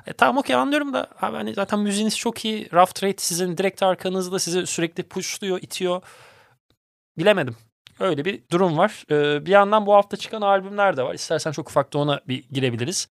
[0.08, 2.70] E, tamam okey anlıyorum da abi hani zaten müziğiniz çok iyi.
[2.74, 6.02] Rough Trade sizin direkt arkanızda sizi sürekli pushluyor, itiyor.
[7.18, 7.56] Bilemedim.
[8.00, 9.04] Öyle bir durum var.
[9.12, 11.14] Ee, bir yandan bu hafta çıkan albümler de var.
[11.14, 13.08] İstersen çok ufak da ona bir girebiliriz.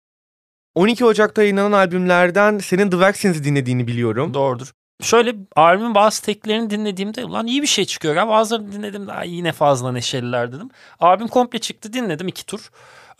[0.75, 4.33] 12 Ocak'ta yayınlanan albümlerden senin The Vaccines'i dinlediğini biliyorum.
[4.33, 4.71] Doğrudur.
[5.01, 8.15] Şöyle albümün bazı teklerini dinlediğimde ulan iyi bir şey çıkıyor.
[8.15, 10.69] Ya bazılarını dinledim daha yine fazla neşeliler dedim.
[10.99, 12.69] Albüm komple çıktı dinledim iki tur.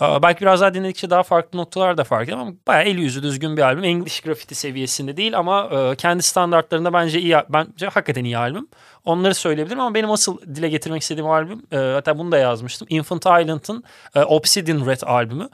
[0.01, 3.61] Belki biraz daha dinledikçe daha farklı noktalar da fark ama bayağı el yüzü düzgün bir
[3.61, 3.83] albüm.
[3.83, 8.67] English Graffiti seviyesinde değil ama e, kendi standartlarında bence iyi, bence hakikaten iyi albüm.
[9.05, 12.87] Onları söyleyebilirim ama benim asıl dile getirmek istediğim albüm, e, hatta bunu da yazmıştım.
[12.91, 13.83] Infant Island'ın
[14.15, 15.49] e, Obsidian Red albümü.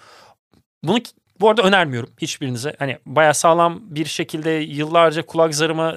[0.83, 0.97] Bunu
[1.39, 2.75] bu arada önermiyorum hiçbirinize.
[2.79, 5.95] Hani bayağı sağlam bir şekilde yıllarca kulak zarıma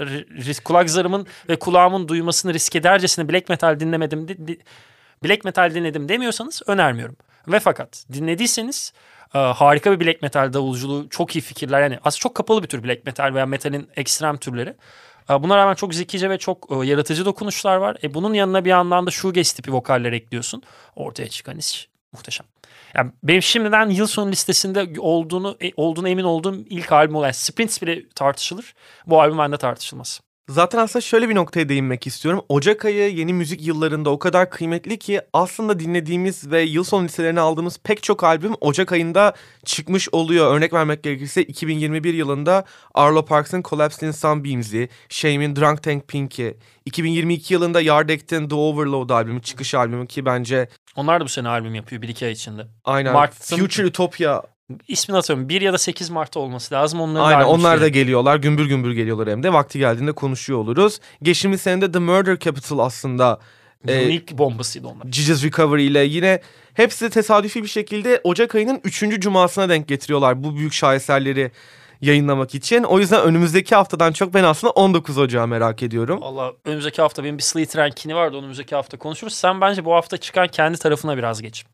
[0.65, 4.59] kulak zarımın ve kulağımın duymasını risk edercesine black metal dinlemedim di- di-
[5.25, 7.17] black metal dinledim demiyorsanız önermiyorum.
[7.49, 8.93] Ve fakat dinlediyseniz
[9.35, 11.83] e, harika bir black metal davulculuğu, çok iyi fikirler.
[11.83, 14.77] Yani aslında çok kapalı bir tür black metal veya metalin ekstrem türleri.
[15.31, 17.97] E, Buna rağmen çok zekice ve çok e, yaratıcı dokunuşlar var.
[18.03, 20.63] E, bunun yanına bir yandan da shoegaze tipi vokaller ekliyorsun.
[20.97, 22.47] Ortaya çıkan iş muhteşem.
[22.95, 27.83] Yani benim şimdiden yıl sonu listesinde olduğunu e, olduğunu emin olduğum ilk albüm olan Sprints
[27.83, 28.75] bile tartışılır.
[29.07, 30.21] Bu albüm bende tartışılmaz.
[30.49, 32.45] Zaten aslında şöyle bir noktaya değinmek istiyorum.
[32.49, 37.41] Ocak ayı yeni müzik yıllarında o kadar kıymetli ki aslında dinlediğimiz ve yıl sonu listelerine
[37.41, 40.57] aldığımız pek çok albüm Ocak ayında çıkmış oluyor.
[40.57, 47.55] Örnek vermek gerekirse 2021 yılında Arlo Parks'ın Collapsed in Sunbeams'i, Shame'in Drunk Tank Pink'i, 2022
[47.55, 52.03] yılında Yardect'in The Overload albümü, çıkış albümü ki bence Onlar da bu sene albüm yapıyor
[52.03, 52.67] 1-2 ay içinde.
[52.85, 54.43] aynen Mart'ın- Future Utopia
[54.89, 55.49] İsmini hatırlamıyorum.
[55.49, 57.01] 1 ya da 8 Mart'ta olması lazım.
[57.01, 58.37] Onların Aynen onlar da geliyorlar.
[58.37, 59.53] Gümbür gümbür geliyorlar hem de.
[59.53, 61.01] Vakti geldiğinde konuşuyor oluruz.
[61.23, 63.41] Geçtiğimiz senede The Murder Capital aslında
[63.89, 65.13] e, Unique bombasıydı onlar.
[65.13, 66.41] Jesus Recovery ile yine
[66.75, 69.21] hepsi tesadüfi bir şekilde Ocak ayının 3.
[69.21, 71.51] cumasına denk getiriyorlar bu büyük şaheserleri
[72.01, 72.83] yayınlamak için.
[72.83, 76.21] O yüzden önümüzdeki haftadan çok ben aslında 19 Ocağı merak ediyorum.
[76.21, 78.37] Valla önümüzdeki hafta benim bir Sleater Rankini vardı.
[78.37, 79.35] Onu önümüzdeki hafta konuşuruz.
[79.35, 81.65] Sen bence bu hafta çıkan kendi tarafına biraz geç.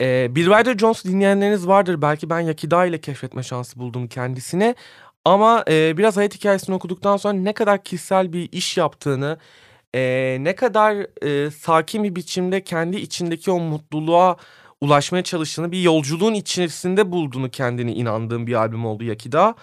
[0.00, 2.02] Ee, Bill Ryder Jones dinleyenleriniz vardır.
[2.02, 4.74] Belki ben Yakida ile keşfetme şansı buldum kendisini.
[5.24, 9.38] Ama e, biraz hayat hikayesini okuduktan sonra ne kadar kişisel bir iş yaptığını,
[9.94, 14.36] e, ne kadar e, sakin bir biçimde kendi içindeki o mutluluğa
[14.80, 19.54] ulaşmaya çalıştığını, bir yolculuğun içerisinde bulduğunu kendini inandığım bir albüm oldu Yakida.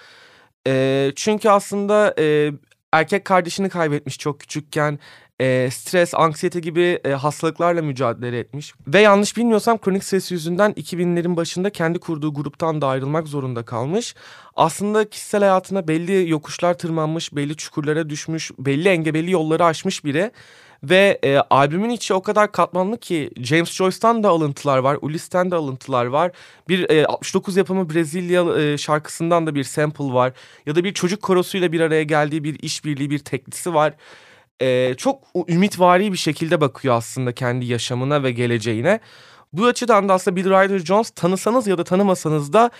[0.68, 2.52] E, çünkü aslında e,
[2.94, 5.00] erkek kardeşini kaybetmiş çok küçükken
[5.40, 8.74] e, stres, anksiyete gibi e, hastalıklarla mücadele etmiş.
[8.88, 14.16] Ve yanlış bilmiyorsam kronik stres yüzünden 2000'lerin başında kendi kurduğu gruptan da ayrılmak zorunda kalmış.
[14.56, 20.32] Aslında kişisel hayatına belli yokuşlar tırmanmış, belli çukurlara düşmüş, belli engebeli yolları aşmış biri.
[20.84, 25.56] Ve e, albümün içi o kadar katmanlı ki James Joyce'tan da alıntılar var, Ulyses'ten de
[25.56, 26.32] alıntılar var.
[26.70, 30.34] Bir e, 69 yapımı Brezilya e, şarkısından da bir sample var.
[30.66, 33.94] Ya da bir çocuk korosuyla bir araya geldiği bir işbirliği, bir teklisi var
[34.62, 39.00] e, çok ümitvari bir şekilde bakıyor aslında kendi yaşamına ve geleceğine.
[39.54, 42.72] Bu açıdan da aslında Bill Ryder Jones tanısanız ya da tanımasanız da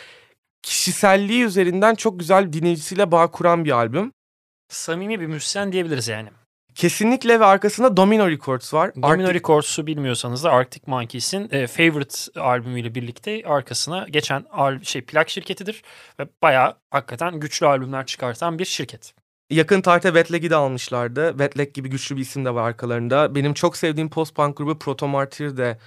[0.64, 4.12] kişiselliği üzerinden çok güzel dinleyicisiyle bağ kuran bir albüm.
[4.70, 6.30] Samimi bir müzisyen diyebiliriz yani.
[6.76, 8.96] Kesinlikle ve arkasında Domino Records var.
[8.96, 15.02] Domino Arctic- Records'u bilmiyorsanız da Arctic Monkeys'in e, Favorite albümüyle birlikte arkasına geçen al- şey
[15.02, 15.84] plak şirketidir
[16.20, 19.14] ve bayağı hakikaten güçlü albümler çıkartan bir şirket.
[19.50, 21.30] Yakın tarihte Wet Leg'i de almışlardı.
[21.30, 23.36] Wet Leg gibi güçlü bir isim de var arkalarında.
[23.36, 25.78] Benim çok sevdiğim post-punk grubu Proto Martyr de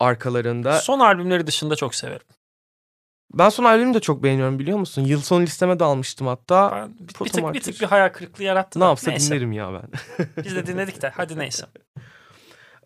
[0.00, 0.78] arkalarında.
[0.78, 2.26] Son albümleri dışında çok severim.
[3.34, 5.02] Ben son albümü de çok beğeniyorum biliyor musun?
[5.04, 6.72] Yıl sonu listeme de almıştım hatta.
[6.72, 8.78] Ben bir, bir tık bir tık bir hayal kırıklığı yarattı.
[8.78, 8.88] Ne da.
[8.88, 9.30] yapsa Neyse.
[9.30, 9.90] dinlerim ya ben.
[10.44, 11.66] Biz de dinledik de hadi neyse.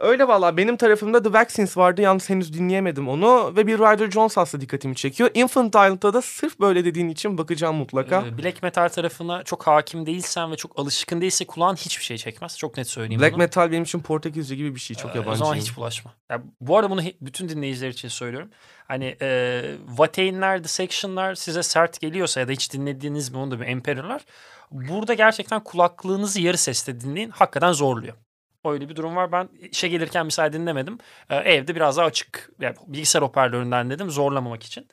[0.00, 4.38] Öyle valla benim tarafımda The Vaccines vardı yalnız henüz dinleyemedim onu ve bir Ryder Jones
[4.38, 5.30] aslında dikkatimi çekiyor.
[5.34, 8.24] Infantile'da da sırf böyle dediğin için bakacağım mutlaka.
[8.26, 12.58] Ee, Black metal tarafına çok hakim değilsen ve çok alışkın değilse kulağın hiçbir şey çekmez.
[12.58, 13.38] Çok net söyleyeyim Black bunu.
[13.38, 16.12] metal benim için Portekizce gibi bir şey çok Ee, O zaman hiç bulaşma.
[16.30, 18.50] Ya, bu arada bunu bütün dinleyiciler için söylüyorum.
[18.88, 23.66] Hani e, Vatein'ler, Dissection'lar size sert geliyorsa ya da hiç dinlediğiniz mi onu da bir
[23.66, 24.22] Emperor'lar.
[24.70, 27.30] Burada gerçekten kulaklığınızı yarı sesle dinleyin.
[27.30, 28.14] Hakikaten zorluyor.
[28.64, 29.32] Öyle bir durum var.
[29.32, 30.98] Ben işe gelirken misal dinlemedim.
[31.30, 34.88] Ee, evde biraz daha açık yani bilgisayar hoparlöründen dedim zorlamamak için.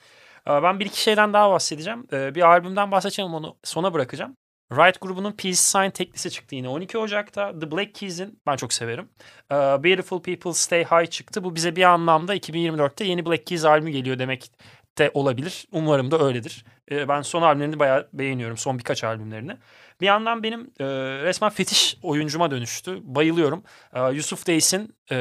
[0.47, 2.07] Ee, ben bir iki şeyden daha bahsedeceğim.
[2.13, 4.37] Ee, bir albümden bahsedeceğim onu sona bırakacağım.
[4.71, 7.59] Riot grubunun Peace Sign teklisi çıktı yine 12 Ocak'ta.
[7.59, 9.09] The Black Keys'in ben çok severim.
[9.51, 11.43] Beautiful People Stay High çıktı.
[11.43, 14.51] Bu bize bir anlamda 2024'te yeni Black Keys albümü geliyor demek
[14.97, 15.67] de olabilir.
[15.71, 16.65] Umarım da öyledir.
[16.91, 18.57] Ee, ben son albümlerini bayağı beğeniyorum.
[18.57, 19.57] Son birkaç albümlerini.
[20.01, 20.85] Bir yandan benim e,
[21.23, 22.99] resmen fetiş oyuncuma dönüştü.
[23.03, 23.63] Bayılıyorum.
[23.93, 25.15] Ee, Yusuf Days'in e,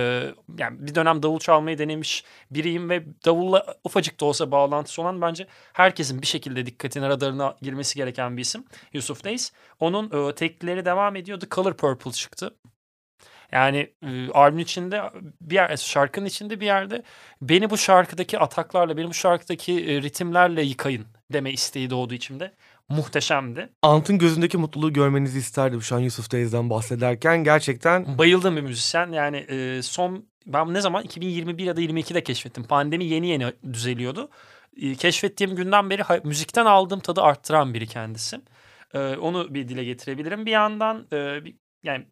[0.58, 5.46] yani bir dönem davul çalmayı denemiş biriyim ve davulla ufacık da olsa bağlantısı olan bence
[5.72, 8.64] herkesin bir şekilde dikkatine radarına girmesi gereken bir isim.
[8.92, 9.52] Yusuf Days.
[9.80, 11.40] Onun e, teklileri devam ediyor.
[11.40, 12.54] The Color Purple çıktı.
[13.54, 15.02] Yani e, albümün içinde
[15.40, 17.02] bir yer, şarkının içinde bir yerde
[17.42, 22.54] beni bu şarkıdaki ataklarla, beni bu şarkıdaki e, ritimlerle yıkayın deme isteği doğdu içimde.
[22.88, 23.68] Muhteşemdi.
[23.82, 27.44] Ant'ın gözündeki mutluluğu görmenizi isterdim şu an Yusuf Days'den bahsederken.
[27.44, 29.12] Gerçekten Bayıldığım bir müzisyen.
[29.12, 32.64] Yani e, son ben ne zaman 2021 ya da 22'de keşfettim.
[32.64, 34.30] Pandemi yeni yeni düzeliyordu.
[34.76, 38.40] E, keşfettiğim günden beri ha- müzikten aldığım tadı arttıran biri kendisi.
[38.94, 40.46] E, onu bir dile getirebilirim.
[40.46, 42.06] Bir yandan e, bir, yani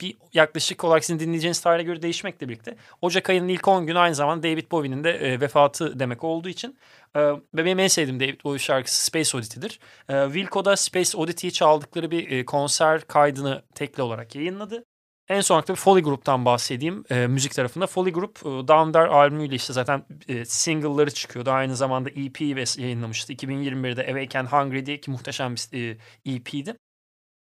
[0.00, 4.14] bir yaklaşık olarak sizin dinleyeceğiniz tarihe göre değişmekle birlikte Ocak ayının ilk 10 günü aynı
[4.14, 6.78] zamanda David Bowie'nin de e, vefatı demek olduğu için
[7.14, 9.80] e, ve benim en sevdiğim David Bowie şarkısı Space Oddity'dir.
[10.08, 14.84] E, Wilco'da Space Oddity'yi çaldıkları bir e, konser kaydını tekli olarak yayınladı.
[15.28, 17.86] En son olarak Foley Group'tan bahsedeyim e, müzik tarafında.
[17.86, 21.50] Foley Group e, Down There albümüyle işte zaten e, single'ları çıkıyordu.
[21.50, 23.32] Aynı zamanda EP ve yayınlamıştı.
[23.32, 26.76] 2021'de Awaken Hungry diye ki muhteşem bir e, EP'di.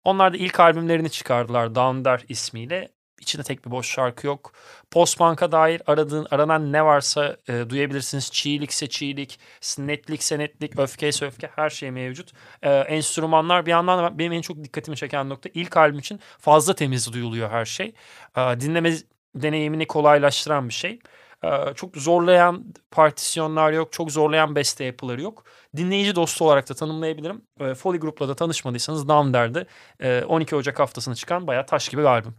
[0.04, 2.88] Onlar da ilk albümlerini çıkardılar Down There ismiyle.
[3.20, 4.52] İçinde tek bir boş şarkı yok.
[4.90, 8.30] Post-punk'a dair aradığın, aranan ne varsa e, duyabilirsiniz.
[8.32, 9.40] Çiğlikse çiğlik,
[9.78, 12.32] netlikse netlik, öfkeyse öfke her şey mevcut.
[12.62, 16.74] E, enstrümanlar bir yandan da benim en çok dikkatimi çeken nokta ilk albüm için fazla
[16.74, 17.94] temiz duyuluyor her şey.
[18.36, 18.92] E, dinleme
[19.34, 20.98] deneyimini kolaylaştıran bir şey.
[21.44, 25.44] E, çok zorlayan partisyonlar yok, çok zorlayan beste yapıları yok.
[25.76, 27.42] Dinleyici dostu olarak da tanımlayabilirim.
[27.61, 29.66] E, Foley Group'la da tanışmadıysanız Down derdi.
[30.00, 32.35] E, 12 Ocak haftasına çıkan bayağı taş gibi bir albüm.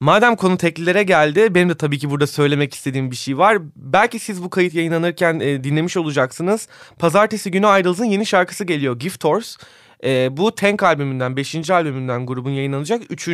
[0.00, 3.58] Madem konu teklilere geldi, benim de tabii ki burada söylemek istediğim bir şey var.
[3.76, 6.68] Belki siz bu kayıt yayınlanırken e, dinlemiş olacaksınız.
[6.98, 9.60] Pazartesi günü Idles'ın yeni şarkısı geliyor, Gift Horse.
[10.04, 11.70] E, bu Tank albümünden, 5.
[11.70, 13.28] albümünden grubun yayınlanacak 3.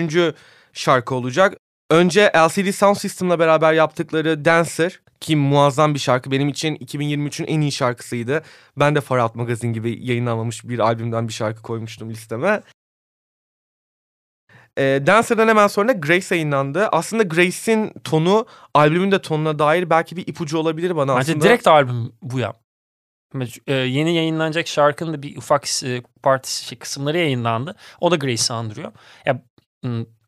[0.73, 1.57] şarkı olacak.
[1.90, 6.31] Önce LCD Sound System'la beraber yaptıkları Dancer ki muazzam bir şarkı.
[6.31, 8.42] Benim için 2023'ün en iyi şarkısıydı.
[8.77, 12.62] Ben de Farhat Magazin gibi yayınlanmamış bir albümden bir şarkı koymuştum listeme.
[14.79, 16.88] E, Dancer'dan hemen sonra Grace yayınlandı.
[16.92, 21.44] Aslında Grace'in tonu albümün de tonuna dair belki bir ipucu olabilir bana Bence aslında.
[21.44, 22.53] direkt albüm bu ya.
[23.66, 27.77] E, yeni yayınlanacak şarkının da bir ufak e, partisi şey, kısımları yayınlandı.
[28.01, 28.92] O da Grace'i andırıyor.
[29.27, 29.42] Ya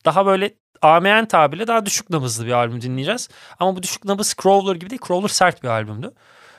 [0.05, 3.29] daha böyle AMN tabirle daha düşük nabızlı bir albüm dinleyeceğiz.
[3.59, 5.03] Ama bu düşük nabız Crawler gibi değil.
[5.09, 6.13] Crawler sert bir albümdü.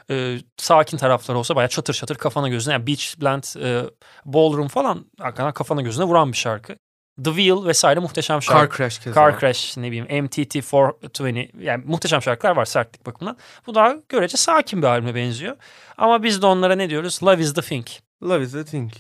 [0.10, 2.74] Ee, sakin tarafları olsa bayağı çatır çatır kafana gözüne.
[2.74, 3.90] Yani Beach Blend, e,
[4.26, 6.78] Ballroom falan hakikaten kafana gözüne vuran bir şarkı.
[7.24, 8.78] The Wheel vesaire muhteşem şarkı.
[8.78, 9.16] Car Crash keza.
[9.16, 13.38] Car Crash ne bileyim MTT 420 yani muhteşem şarkılar var sertlik bakımından.
[13.68, 15.56] Bu daha görece sakin bir albüme benziyor.
[15.98, 17.20] Ama biz de onlara ne diyoruz?
[17.24, 17.88] Love is the thing.
[18.24, 18.92] Love is the thing.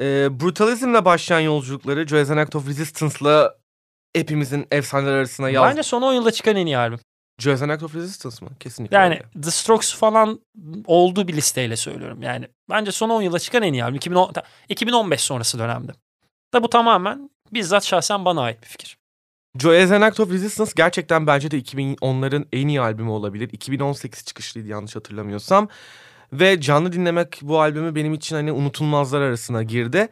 [0.00, 3.54] Ee, brutalizmle başlayan yolculukları Joyous an Act of Resistance'la
[4.16, 5.70] hepimizin efsaneler arasına yazdı.
[5.70, 6.98] Bence son 10 yılda çıkan en iyi albüm.
[7.46, 8.50] An Act of Resistance mı?
[8.60, 9.42] Kesinlikle Yani öyle.
[9.42, 10.40] The Strokes falan
[10.86, 12.22] olduğu bir listeyle söylüyorum.
[12.22, 13.96] Yani bence son 10 yılda çıkan en iyi albüm.
[13.96, 14.32] 2010,
[14.68, 15.92] 2015 sonrası dönemde.
[16.54, 18.98] Da bu tamamen bizzat şahsen bana ait bir fikir.
[19.64, 23.48] An Act of Resistance gerçekten bence de 2010'ların en iyi albümü olabilir.
[23.52, 25.68] 2018 çıkışlıydı yanlış hatırlamıyorsam.
[26.32, 30.08] Ve canlı dinlemek bu albümü benim için hani unutulmazlar arasına girdi.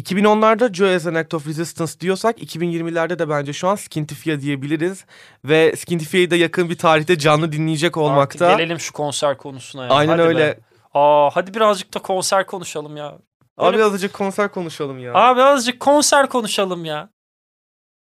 [0.00, 5.04] 2010'larda Joy as an Act of Resistance diyorsak 2020'lerde de bence şu an Skintifia diyebiliriz.
[5.44, 8.46] Ve Skintifia'yı da yakın bir tarihte canlı dinleyecek olmakta.
[8.46, 9.90] Artık gelelim şu konser konusuna ya.
[9.90, 10.40] Aynen hadi öyle.
[10.40, 10.58] Be.
[10.94, 13.18] Aa, hadi birazcık da konser konuşalım ya.
[13.56, 15.14] Abi azıcık konser konuşalım ya.
[15.14, 17.08] Abi azıcık konser konuşalım ya.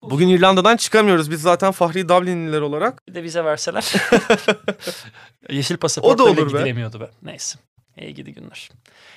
[0.02, 1.30] Bugün İrlanda'dan çıkamıyoruz.
[1.30, 3.08] Biz zaten Fahri Dublinliler olarak.
[3.08, 3.92] Bir de bize verseler.
[5.50, 6.58] Yeşil pasaportla olur be.
[6.58, 7.10] gidilemiyordu be.
[7.22, 7.58] Neyse.
[7.96, 8.70] İyi gidi günler.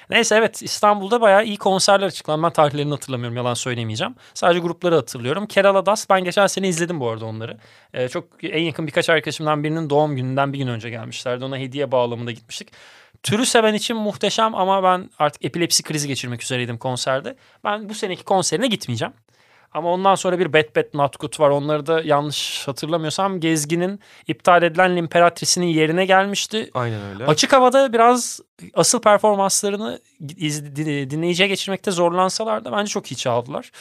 [0.10, 2.44] Neyse evet İstanbul'da bayağı iyi konserler açıklandı.
[2.44, 4.16] Ben tarihlerini hatırlamıyorum yalan söylemeyeceğim.
[4.34, 5.46] Sadece grupları hatırlıyorum.
[5.46, 7.58] Kerala Dust ben geçen sene izledim bu arada onları.
[7.94, 11.46] Ee, çok en yakın birkaç arkadaşımdan birinin doğum gününden bir gün önce gelmişlerdi.
[11.46, 12.72] Ona hediye bağlamında gitmiştik.
[13.24, 17.36] Türü seven için muhteşem ama ben artık epilepsi krizi geçirmek üzereydim konserde.
[17.64, 19.14] Ben bu seneki konserine gitmeyeceğim.
[19.74, 21.50] Ama ondan sonra bir Bet Bet Not Good var.
[21.50, 26.72] Onları da yanlış hatırlamıyorsam Gezgin'in iptal edilen L'Imperatrice'nin yerine gelmişti.
[26.74, 27.26] Aynen öyle.
[27.26, 28.40] Açık havada biraz
[28.74, 30.00] asıl performanslarını
[31.10, 33.72] dinleyiciye geçirmekte zorlansalar da bence çok iyi çaldılar.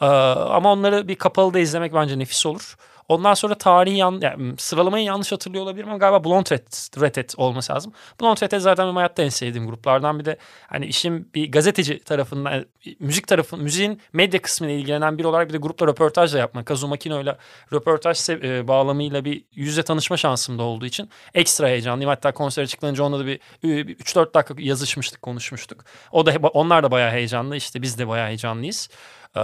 [0.00, 2.76] Ee, ama onları bir kapalıda izlemek bence nefis olur.
[3.08, 7.72] Ondan sonra tarihi yan, yani sıralamayı yanlış hatırlıyor olabilirim ama galiba Blond Red, Red olması
[7.72, 7.92] lazım.
[8.20, 10.36] Blond Red zaten benim hayatta en sevdiğim gruplardan bir de
[10.66, 12.64] hani işin bir gazeteci tarafından
[13.00, 16.66] müzik tarafı müziğin medya kısmıyla ilgilenen biri olarak bir de grupla röportaj da yapmak.
[16.66, 17.36] Kazuma ile
[17.72, 22.08] röportaj e, bağlamıyla bir yüzle tanışma şansım da olduğu için ekstra heyecanlıyım.
[22.08, 25.84] Hatta konser açıklanınca onunla da bir 3-4 dakika yazışmıştık, konuşmuştuk.
[26.12, 27.56] O da onlar da bayağı heyecanlı.
[27.56, 28.88] İşte biz de bayağı heyecanlıyız.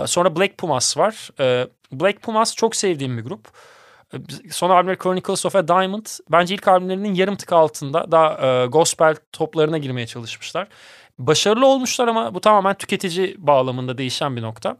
[0.06, 1.30] Sonra Black Pumas var.
[1.92, 3.48] Black Pumas çok sevdiğim bir grup.
[4.50, 9.78] Son albümleri Chronicles of a Diamond bence ilk albümlerinin yarım tık altında daha gospel toplarına
[9.78, 10.68] girmeye çalışmışlar.
[11.18, 14.76] Başarılı olmuşlar ama bu tamamen tüketici bağlamında değişen bir nokta.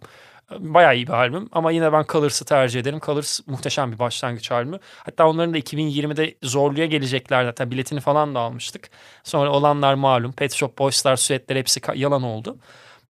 [0.59, 3.01] Bayağı iyi bir albüm ama yine ben Colors'ı tercih ederim.
[3.01, 4.79] Colors muhteşem bir başlangıç albümü.
[5.05, 7.45] Hatta onların da 2020'de zorluya gelecekler.
[7.45, 8.91] Hatta biletini falan da almıştık.
[9.25, 10.33] Sonra olanlar malum.
[10.33, 12.59] Pet Shop Boys'lar, Süetler hepsi yalan oldu.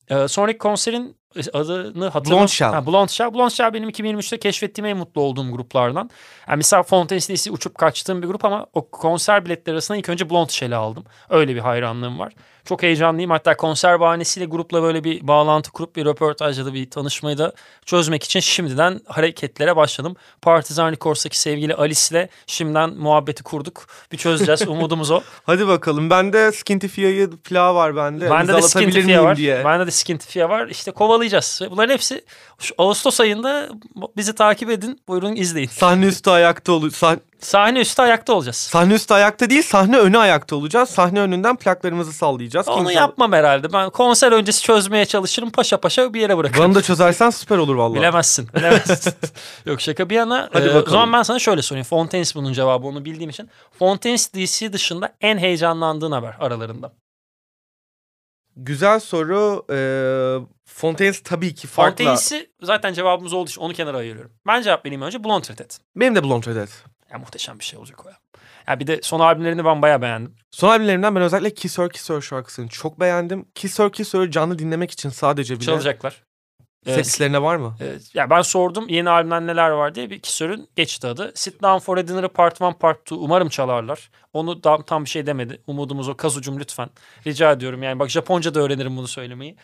[0.09, 1.17] Ee, sonraki konserin
[1.53, 2.31] adını hatırlamıyorum.
[2.31, 2.71] Blonde Shell.
[2.71, 3.33] Ha, Blonde Shell.
[3.33, 6.09] Blonde Shell benim 2023'te keşfettiğim en mutlu olduğum gruplardan.
[6.47, 10.29] Yani mesela Fontaine City'si uçup kaçtığım bir grup ama o konser biletleri arasında ilk önce
[10.29, 11.03] Blonde Shell'i aldım.
[11.29, 12.33] Öyle bir hayranlığım var.
[12.65, 13.31] Çok heyecanlıyım.
[13.31, 17.53] Hatta konser bahanesiyle grupla böyle bir bağlantı kurup bir röportaj ya da bir tanışmayı da
[17.85, 20.15] çözmek için şimdiden hareketlere başladım.
[20.41, 23.87] Partizan Records'taki sevgili Alice'le şimdiden muhabbeti kurduk.
[24.11, 24.61] Bir çözeceğiz.
[24.67, 25.21] Umudumuz o.
[25.45, 26.09] Hadi bakalım.
[26.09, 28.29] Bende Skintifia'yı plağı var bende.
[28.29, 29.35] Bende de Skintifia var.
[29.35, 29.65] Diye.
[29.65, 30.67] Bende de Skintifia var.
[30.67, 32.25] İşte kovalayacağız bunların hepsi
[32.77, 33.69] Ağustos ayında
[34.17, 35.01] bizi takip edin.
[35.07, 35.67] Buyurun izleyin.
[35.67, 38.55] Sahne üstü ayakta olu sah- Sahne üstü ayakta olacağız.
[38.55, 40.89] sahne üstü ayakta değil sahne önü ayakta olacağız.
[40.89, 42.67] Sahne önünden plaklarımızı sallayacağız.
[42.67, 43.73] Onu Kimse- yapmam herhalde.
[43.73, 45.49] Ben konser öncesi çözmeye çalışırım.
[45.49, 46.63] Paşa paşa bir yere bırakırım.
[46.63, 47.99] Bana da çözersen süper olur vallahi.
[47.99, 48.47] Bilemezsin.
[48.55, 49.13] Bilemezsin.
[49.65, 50.49] Yok şaka bir yana.
[50.53, 50.91] Hadi e, o bakalım.
[50.91, 51.85] zaman ben sana şöyle sorayım.
[51.85, 53.49] Fontaines bunun cevabı onu bildiğim için.
[53.79, 56.91] Fontaines DC dışında en heyecanlandığın haber aralarında.
[58.57, 59.65] Güzel soru.
[59.71, 62.03] Ee, Fontaines tabii ki farklı.
[62.05, 64.31] Fontaines'i zaten cevabımız olduğu için onu kenara ayırıyorum.
[64.47, 65.23] Ben cevap vereyim önce.
[65.23, 65.79] Blonde Tet.
[65.95, 66.69] Benim de Blonde Red.
[67.11, 68.17] Ya muhteşem bir şey olacak o ya.
[68.67, 70.35] Ya bir de son albümlerini ben bayağı beğendim.
[70.51, 73.45] Son albümlerimden ben özellikle Kiss Her Kiss Her şarkısını çok beğendim.
[73.55, 76.23] Kiss Her Kiss Her'ı canlı dinlemek için sadece bile Çalacaklar.
[76.87, 77.75] Ee, setlislerine var mı?
[77.81, 81.31] Evet, ya ben sordum yeni albümden neler var diye bir Kisör'ün geçti adı.
[81.35, 84.09] Sit Down for a Dinner'ı Part 1 Part 2 umarım çalarlar.
[84.33, 85.61] Onu da, tam bir şey demedi.
[85.67, 86.89] Umudumuz o Kazucum lütfen.
[87.27, 89.57] Rica ediyorum yani bak Japonca da öğrenirim bunu söylemeyi.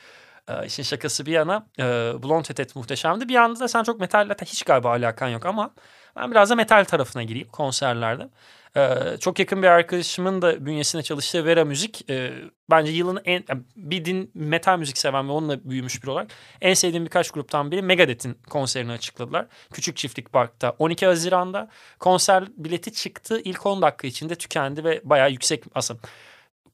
[0.48, 1.84] Ee, işin şakası bir yana e,
[2.24, 3.30] Blonde Tetet muhteşemdi.
[3.30, 5.74] Bir yanda da sen çok metalle hiç galiba alakan yok ama
[6.16, 8.30] ben biraz da metal tarafına gireyim konserlerde.
[8.78, 12.34] Ee, çok yakın bir arkadaşımın da bünyesinde çalıştığı Vera Müzik e,
[12.70, 13.44] bence yılın en
[13.76, 16.32] bir din metal müzik seven ve onunla büyümüş biri olarak
[16.62, 19.46] en sevdiğim birkaç gruptan biri Megadeth'in konserini açıkladılar.
[19.74, 23.42] Küçük Çiftlik Park'ta 12 Haziran'da konser bileti çıktı.
[23.44, 26.00] İlk 10 dakika içinde tükendi ve bayağı yüksek aslında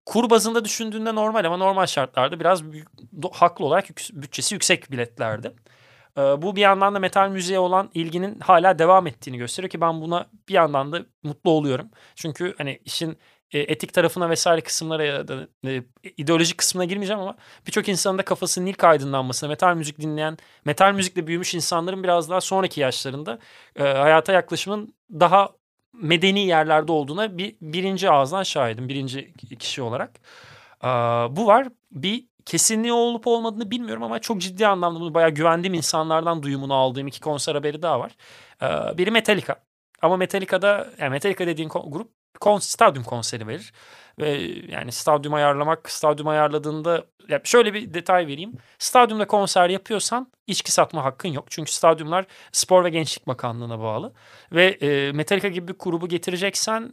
[0.06, 2.88] kur bazında düşündüğünde normal ama normal şartlarda biraz büyük,
[3.32, 5.52] haklı olarak yük- bütçesi yüksek biletlerdi.
[6.18, 10.02] Ee, bu bir yandan da metal müziğe olan ilginin hala devam ettiğini gösteriyor ki ben
[10.02, 11.90] buna bir yandan da mutlu oluyorum.
[12.16, 13.18] Çünkü hani işin
[13.52, 15.84] e, etik tarafına vesaire kısımlara ya da e,
[16.18, 17.36] ideolojik kısmına girmeyeceğim ama
[17.68, 22.42] birçok insanın da kafasının ilk aydınlanmasına metal müzik dinleyen, metal müzikle büyümüş insanların biraz daha
[22.42, 23.40] sonraki yaşlarında
[23.76, 25.50] e, hayata yaklaşımın daha
[25.94, 28.90] medeni yerlerde olduğuna bir birinci ağızdan şahidim.
[28.90, 30.20] Birinci kişi olarak.
[31.36, 31.68] Bu var.
[31.92, 37.08] Bir kesinliği olup olmadığını bilmiyorum ama çok ciddi anlamda bunu bayağı güvendiğim insanlardan duyumunu aldığım
[37.08, 38.16] iki konser haberi daha var.
[38.62, 39.56] Ee, biri Metallica.
[40.02, 43.74] Ama Metallica'da yani Metallica dediğin grup kon, stadyum konseri verir.
[44.20, 44.30] Ve
[44.68, 48.54] yani stadyum ayarlamak, stadyum ayarladığında ya şöyle bir detay vereyim.
[48.80, 51.46] Stadyumda konser yapıyorsan içki satma hakkın yok.
[51.50, 54.14] Çünkü stadyumlar Spor ve Gençlik Bakanlığı'na bağlı.
[54.52, 56.92] Ve e, Metallica gibi bir grubu getireceksen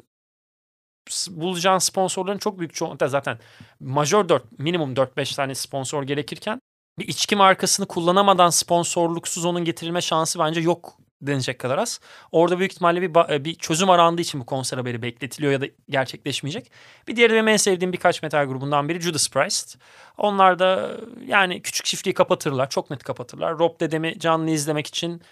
[1.30, 3.38] bulacağın sponsorların çok büyük çoğunlukla zaten
[3.80, 6.60] majör 4 minimum 4-5 tane sponsor gerekirken
[6.98, 12.00] bir içki markasını kullanamadan sponsorluksuz onun getirilme şansı bence yok denecek kadar az.
[12.32, 15.66] Orada büyük ihtimalle bir, ba- bir çözüm arandığı için bu konser haberi bekletiliyor ya da
[15.88, 16.70] gerçekleşmeyecek.
[17.08, 19.78] Bir diğeri benim en sevdiğim birkaç metal grubundan biri Judas Priest.
[20.18, 20.90] Onlar da
[21.26, 22.70] yani küçük çiftliği kapatırlar.
[22.70, 23.58] Çok net kapatırlar.
[23.58, 25.22] Rob dedemi canlı izlemek için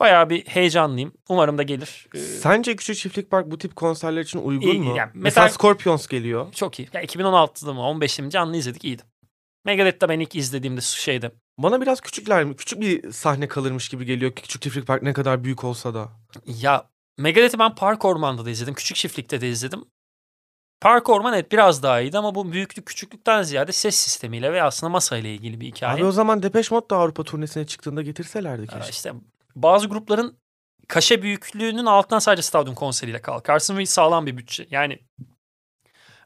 [0.00, 1.12] bayağı bir heyecanlıyım.
[1.28, 2.06] Umarım da gelir.
[2.14, 4.96] Ee, Sence Küçük Çiftlik Park bu tip konserler için uygun İyi, mu?
[4.96, 6.52] yani Mesela metal- Scorpions geliyor.
[6.52, 6.88] Çok iyi.
[6.92, 9.02] Ya 2016'da mı 15'te mi canlı izledik iyiydi.
[9.64, 11.30] Megadeth'te ben ilk izlediğimde şeyde.
[11.58, 12.56] Bana biraz küçükler mi?
[12.56, 14.32] Küçük bir sahne kalırmış gibi geliyor.
[14.32, 16.08] Küçük Çiftlik Park ne kadar büyük olsa da.
[16.46, 16.84] Ya
[17.18, 18.74] Megadeth'i ben Park Orman'da da izledim.
[18.74, 19.84] Küçük Çiftlik'te de izledim.
[20.80, 24.90] Park Orman evet biraz daha iyiydi ama bu büyüklük küçüklükten ziyade ses sistemiyle ve aslında
[24.90, 25.94] masayla ilgili bir hikaye.
[25.94, 28.90] Abi o zaman Depeche Mode da Avrupa turnesine çıktığında getirselerdi keşke.
[28.90, 29.12] İşte
[29.56, 30.38] bazı grupların
[30.88, 34.66] kaşe büyüklüğünün altından sadece stadyum konseriyle kalkarsın ve sağlam bir bütçe.
[34.70, 34.98] Yani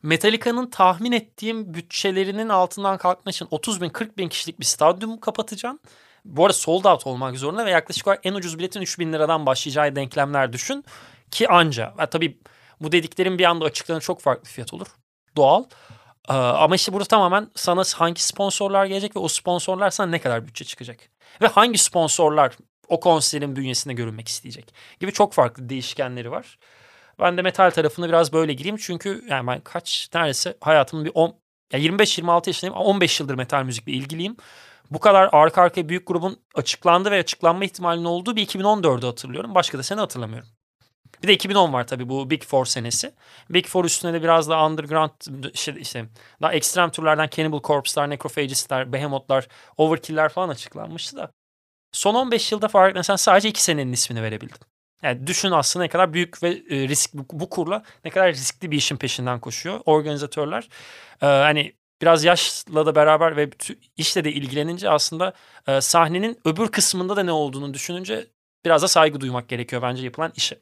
[0.02, 5.80] Metallica'nın tahmin ettiğim bütçelerinin altından kalkmak için 30 bin 40 bin kişilik bir stadyum kapatacaksın.
[6.24, 9.46] Bu arada sold out olmak zorunda ve yaklaşık olarak en ucuz biletin 3 bin liradan
[9.46, 10.84] başlayacağı denklemler düşün.
[11.30, 11.94] Ki anca.
[11.96, 12.38] Ha, tabii
[12.80, 14.86] bu dediklerim bir anda açıklanır çok farklı fiyat olur.
[15.36, 15.64] Doğal.
[16.28, 20.46] Ee, ama işte burada tamamen sana hangi sponsorlar gelecek ve o sponsorlar sana ne kadar
[20.46, 21.00] bütçe çıkacak.
[21.42, 22.56] Ve hangi sponsorlar
[22.88, 26.58] o konserin bünyesinde görünmek isteyecek gibi çok farklı değişkenleri var.
[27.20, 31.36] Ben de metal tarafına biraz böyle gireyim çünkü yani ben kaç neredeyse hayatımın bir 10
[31.72, 34.36] ya 25-26 yaşındayım ama 15 yıldır metal müzikle ilgiliyim.
[34.90, 39.54] Bu kadar arka arkaya büyük grubun açıklandı ve açıklanma ihtimalinin olduğu bir 2014'ü hatırlıyorum.
[39.54, 40.48] Başka da sene hatırlamıyorum.
[41.22, 43.14] Bir de 2010 var tabii bu Big Four senesi.
[43.50, 45.10] Big Four üstüne de biraz daha underground
[45.54, 46.06] işte, işte
[46.42, 51.30] daha ekstrem türlerden Cannibal Corpse'lar, Necrophagist'ler, Behemoth'lar, Overkill'ler falan açıklanmıştı da.
[51.94, 54.56] Son 15 yılda fark etmesen sadece 2 senenin ismini verebildin.
[55.02, 58.76] Yani düşün aslında ne kadar büyük ve e, risk bu, kurla ne kadar riskli bir
[58.76, 60.68] işin peşinden koşuyor organizatörler.
[61.22, 63.50] Ee, hani biraz yaşla da beraber ve
[63.96, 65.32] işle de ilgilenince aslında
[65.66, 68.26] e, sahnenin öbür kısmında da ne olduğunu düşününce
[68.64, 70.58] biraz da saygı duymak gerekiyor bence yapılan işe.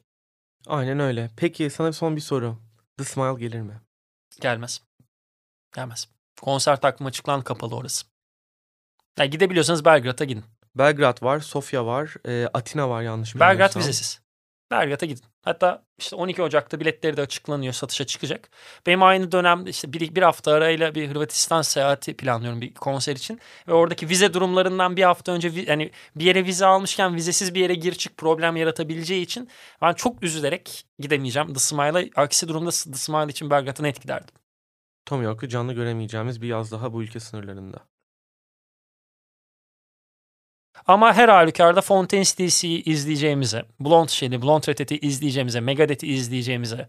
[0.67, 1.29] Aynen öyle.
[1.37, 2.57] Peki sana son bir soru.
[2.97, 3.81] The Smile gelir mi?
[4.41, 4.81] Gelmez.
[5.75, 6.07] Gelmez.
[6.41, 8.05] Konser takvimi açıklandı kapalı orası.
[9.19, 10.45] Yani gidebiliyorsanız Belgrad'a gidin.
[10.75, 13.79] Belgrad var, Sofya var, e, Atina var yanlış Belgrad bilmiyorsam.
[13.81, 14.23] vizesiz.
[14.71, 15.23] Belgrad'a gidin.
[15.41, 18.49] Hatta işte 12 Ocak'ta biletleri de açıklanıyor, satışa çıkacak.
[18.87, 23.39] Benim aynı dönemde işte bir, bir hafta arayla bir Hırvatistan seyahati planlıyorum bir konser için.
[23.67, 27.75] Ve oradaki vize durumlarından bir hafta önce yani bir yere vize almışken vizesiz bir yere
[27.75, 29.49] gir çık problem yaratabileceği için
[29.81, 32.21] ben çok üzülerek gidemeyeceğim The Smile'a.
[32.21, 34.35] Aksi durumda The Smile için Belgrad'a net giderdim.
[35.05, 37.79] Tom York'u canlı göremeyeceğimiz bir yaz daha bu ülke sınırlarında.
[40.87, 46.87] Ama her halükarda Fontaine's DC'yi izleyeceğimize, Blond Shell'i, Blond Retet'i izleyeceğimize, Megadeth'i izleyeceğimize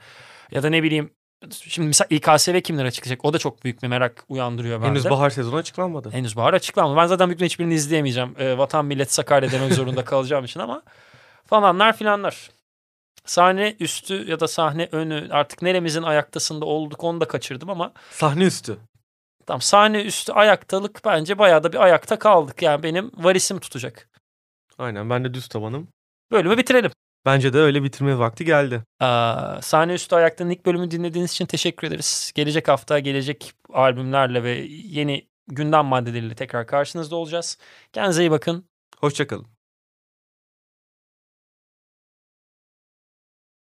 [0.51, 1.11] ya da ne bileyim
[1.53, 3.24] şimdi mesela İKSV kimlere çıkacak?
[3.24, 4.88] O da çok büyük bir merak uyandırıyor bende.
[4.88, 6.11] Henüz bahar sezonu açıklanmadı.
[6.11, 6.97] Henüz bahar açıklanmadı.
[6.97, 8.34] Ben zaten büyük hiçbirini izleyemeyeceğim.
[8.38, 10.82] Ee, Vatan Millet Sakarya demek zorunda kalacağım için ama
[11.47, 12.51] falanlar filanlar.
[13.26, 18.45] Sahne üstü ya da sahne önü artık neremizin ayaktasında olduk onu da kaçırdım ama Sahne
[18.45, 18.76] üstü.
[19.47, 22.62] Tamam sahne üstü ayaktalık bence bayağı da bir ayakta kaldık.
[22.62, 24.09] Yani benim varisim tutacak.
[24.78, 25.88] Aynen ben de düz tabanım.
[26.32, 26.90] Bölümü bitirelim.
[27.26, 28.82] Bence de öyle bitirme vakti geldi.
[29.01, 32.32] Aa, sahne üstü ayaktanın ilk bölümü dinlediğiniz için teşekkür ederiz.
[32.34, 37.59] Gelecek hafta gelecek albümlerle ve yeni gündem maddeleriyle tekrar karşınızda olacağız.
[37.92, 38.68] Kendinize iyi bakın.
[39.01, 39.53] Hoşçakalın.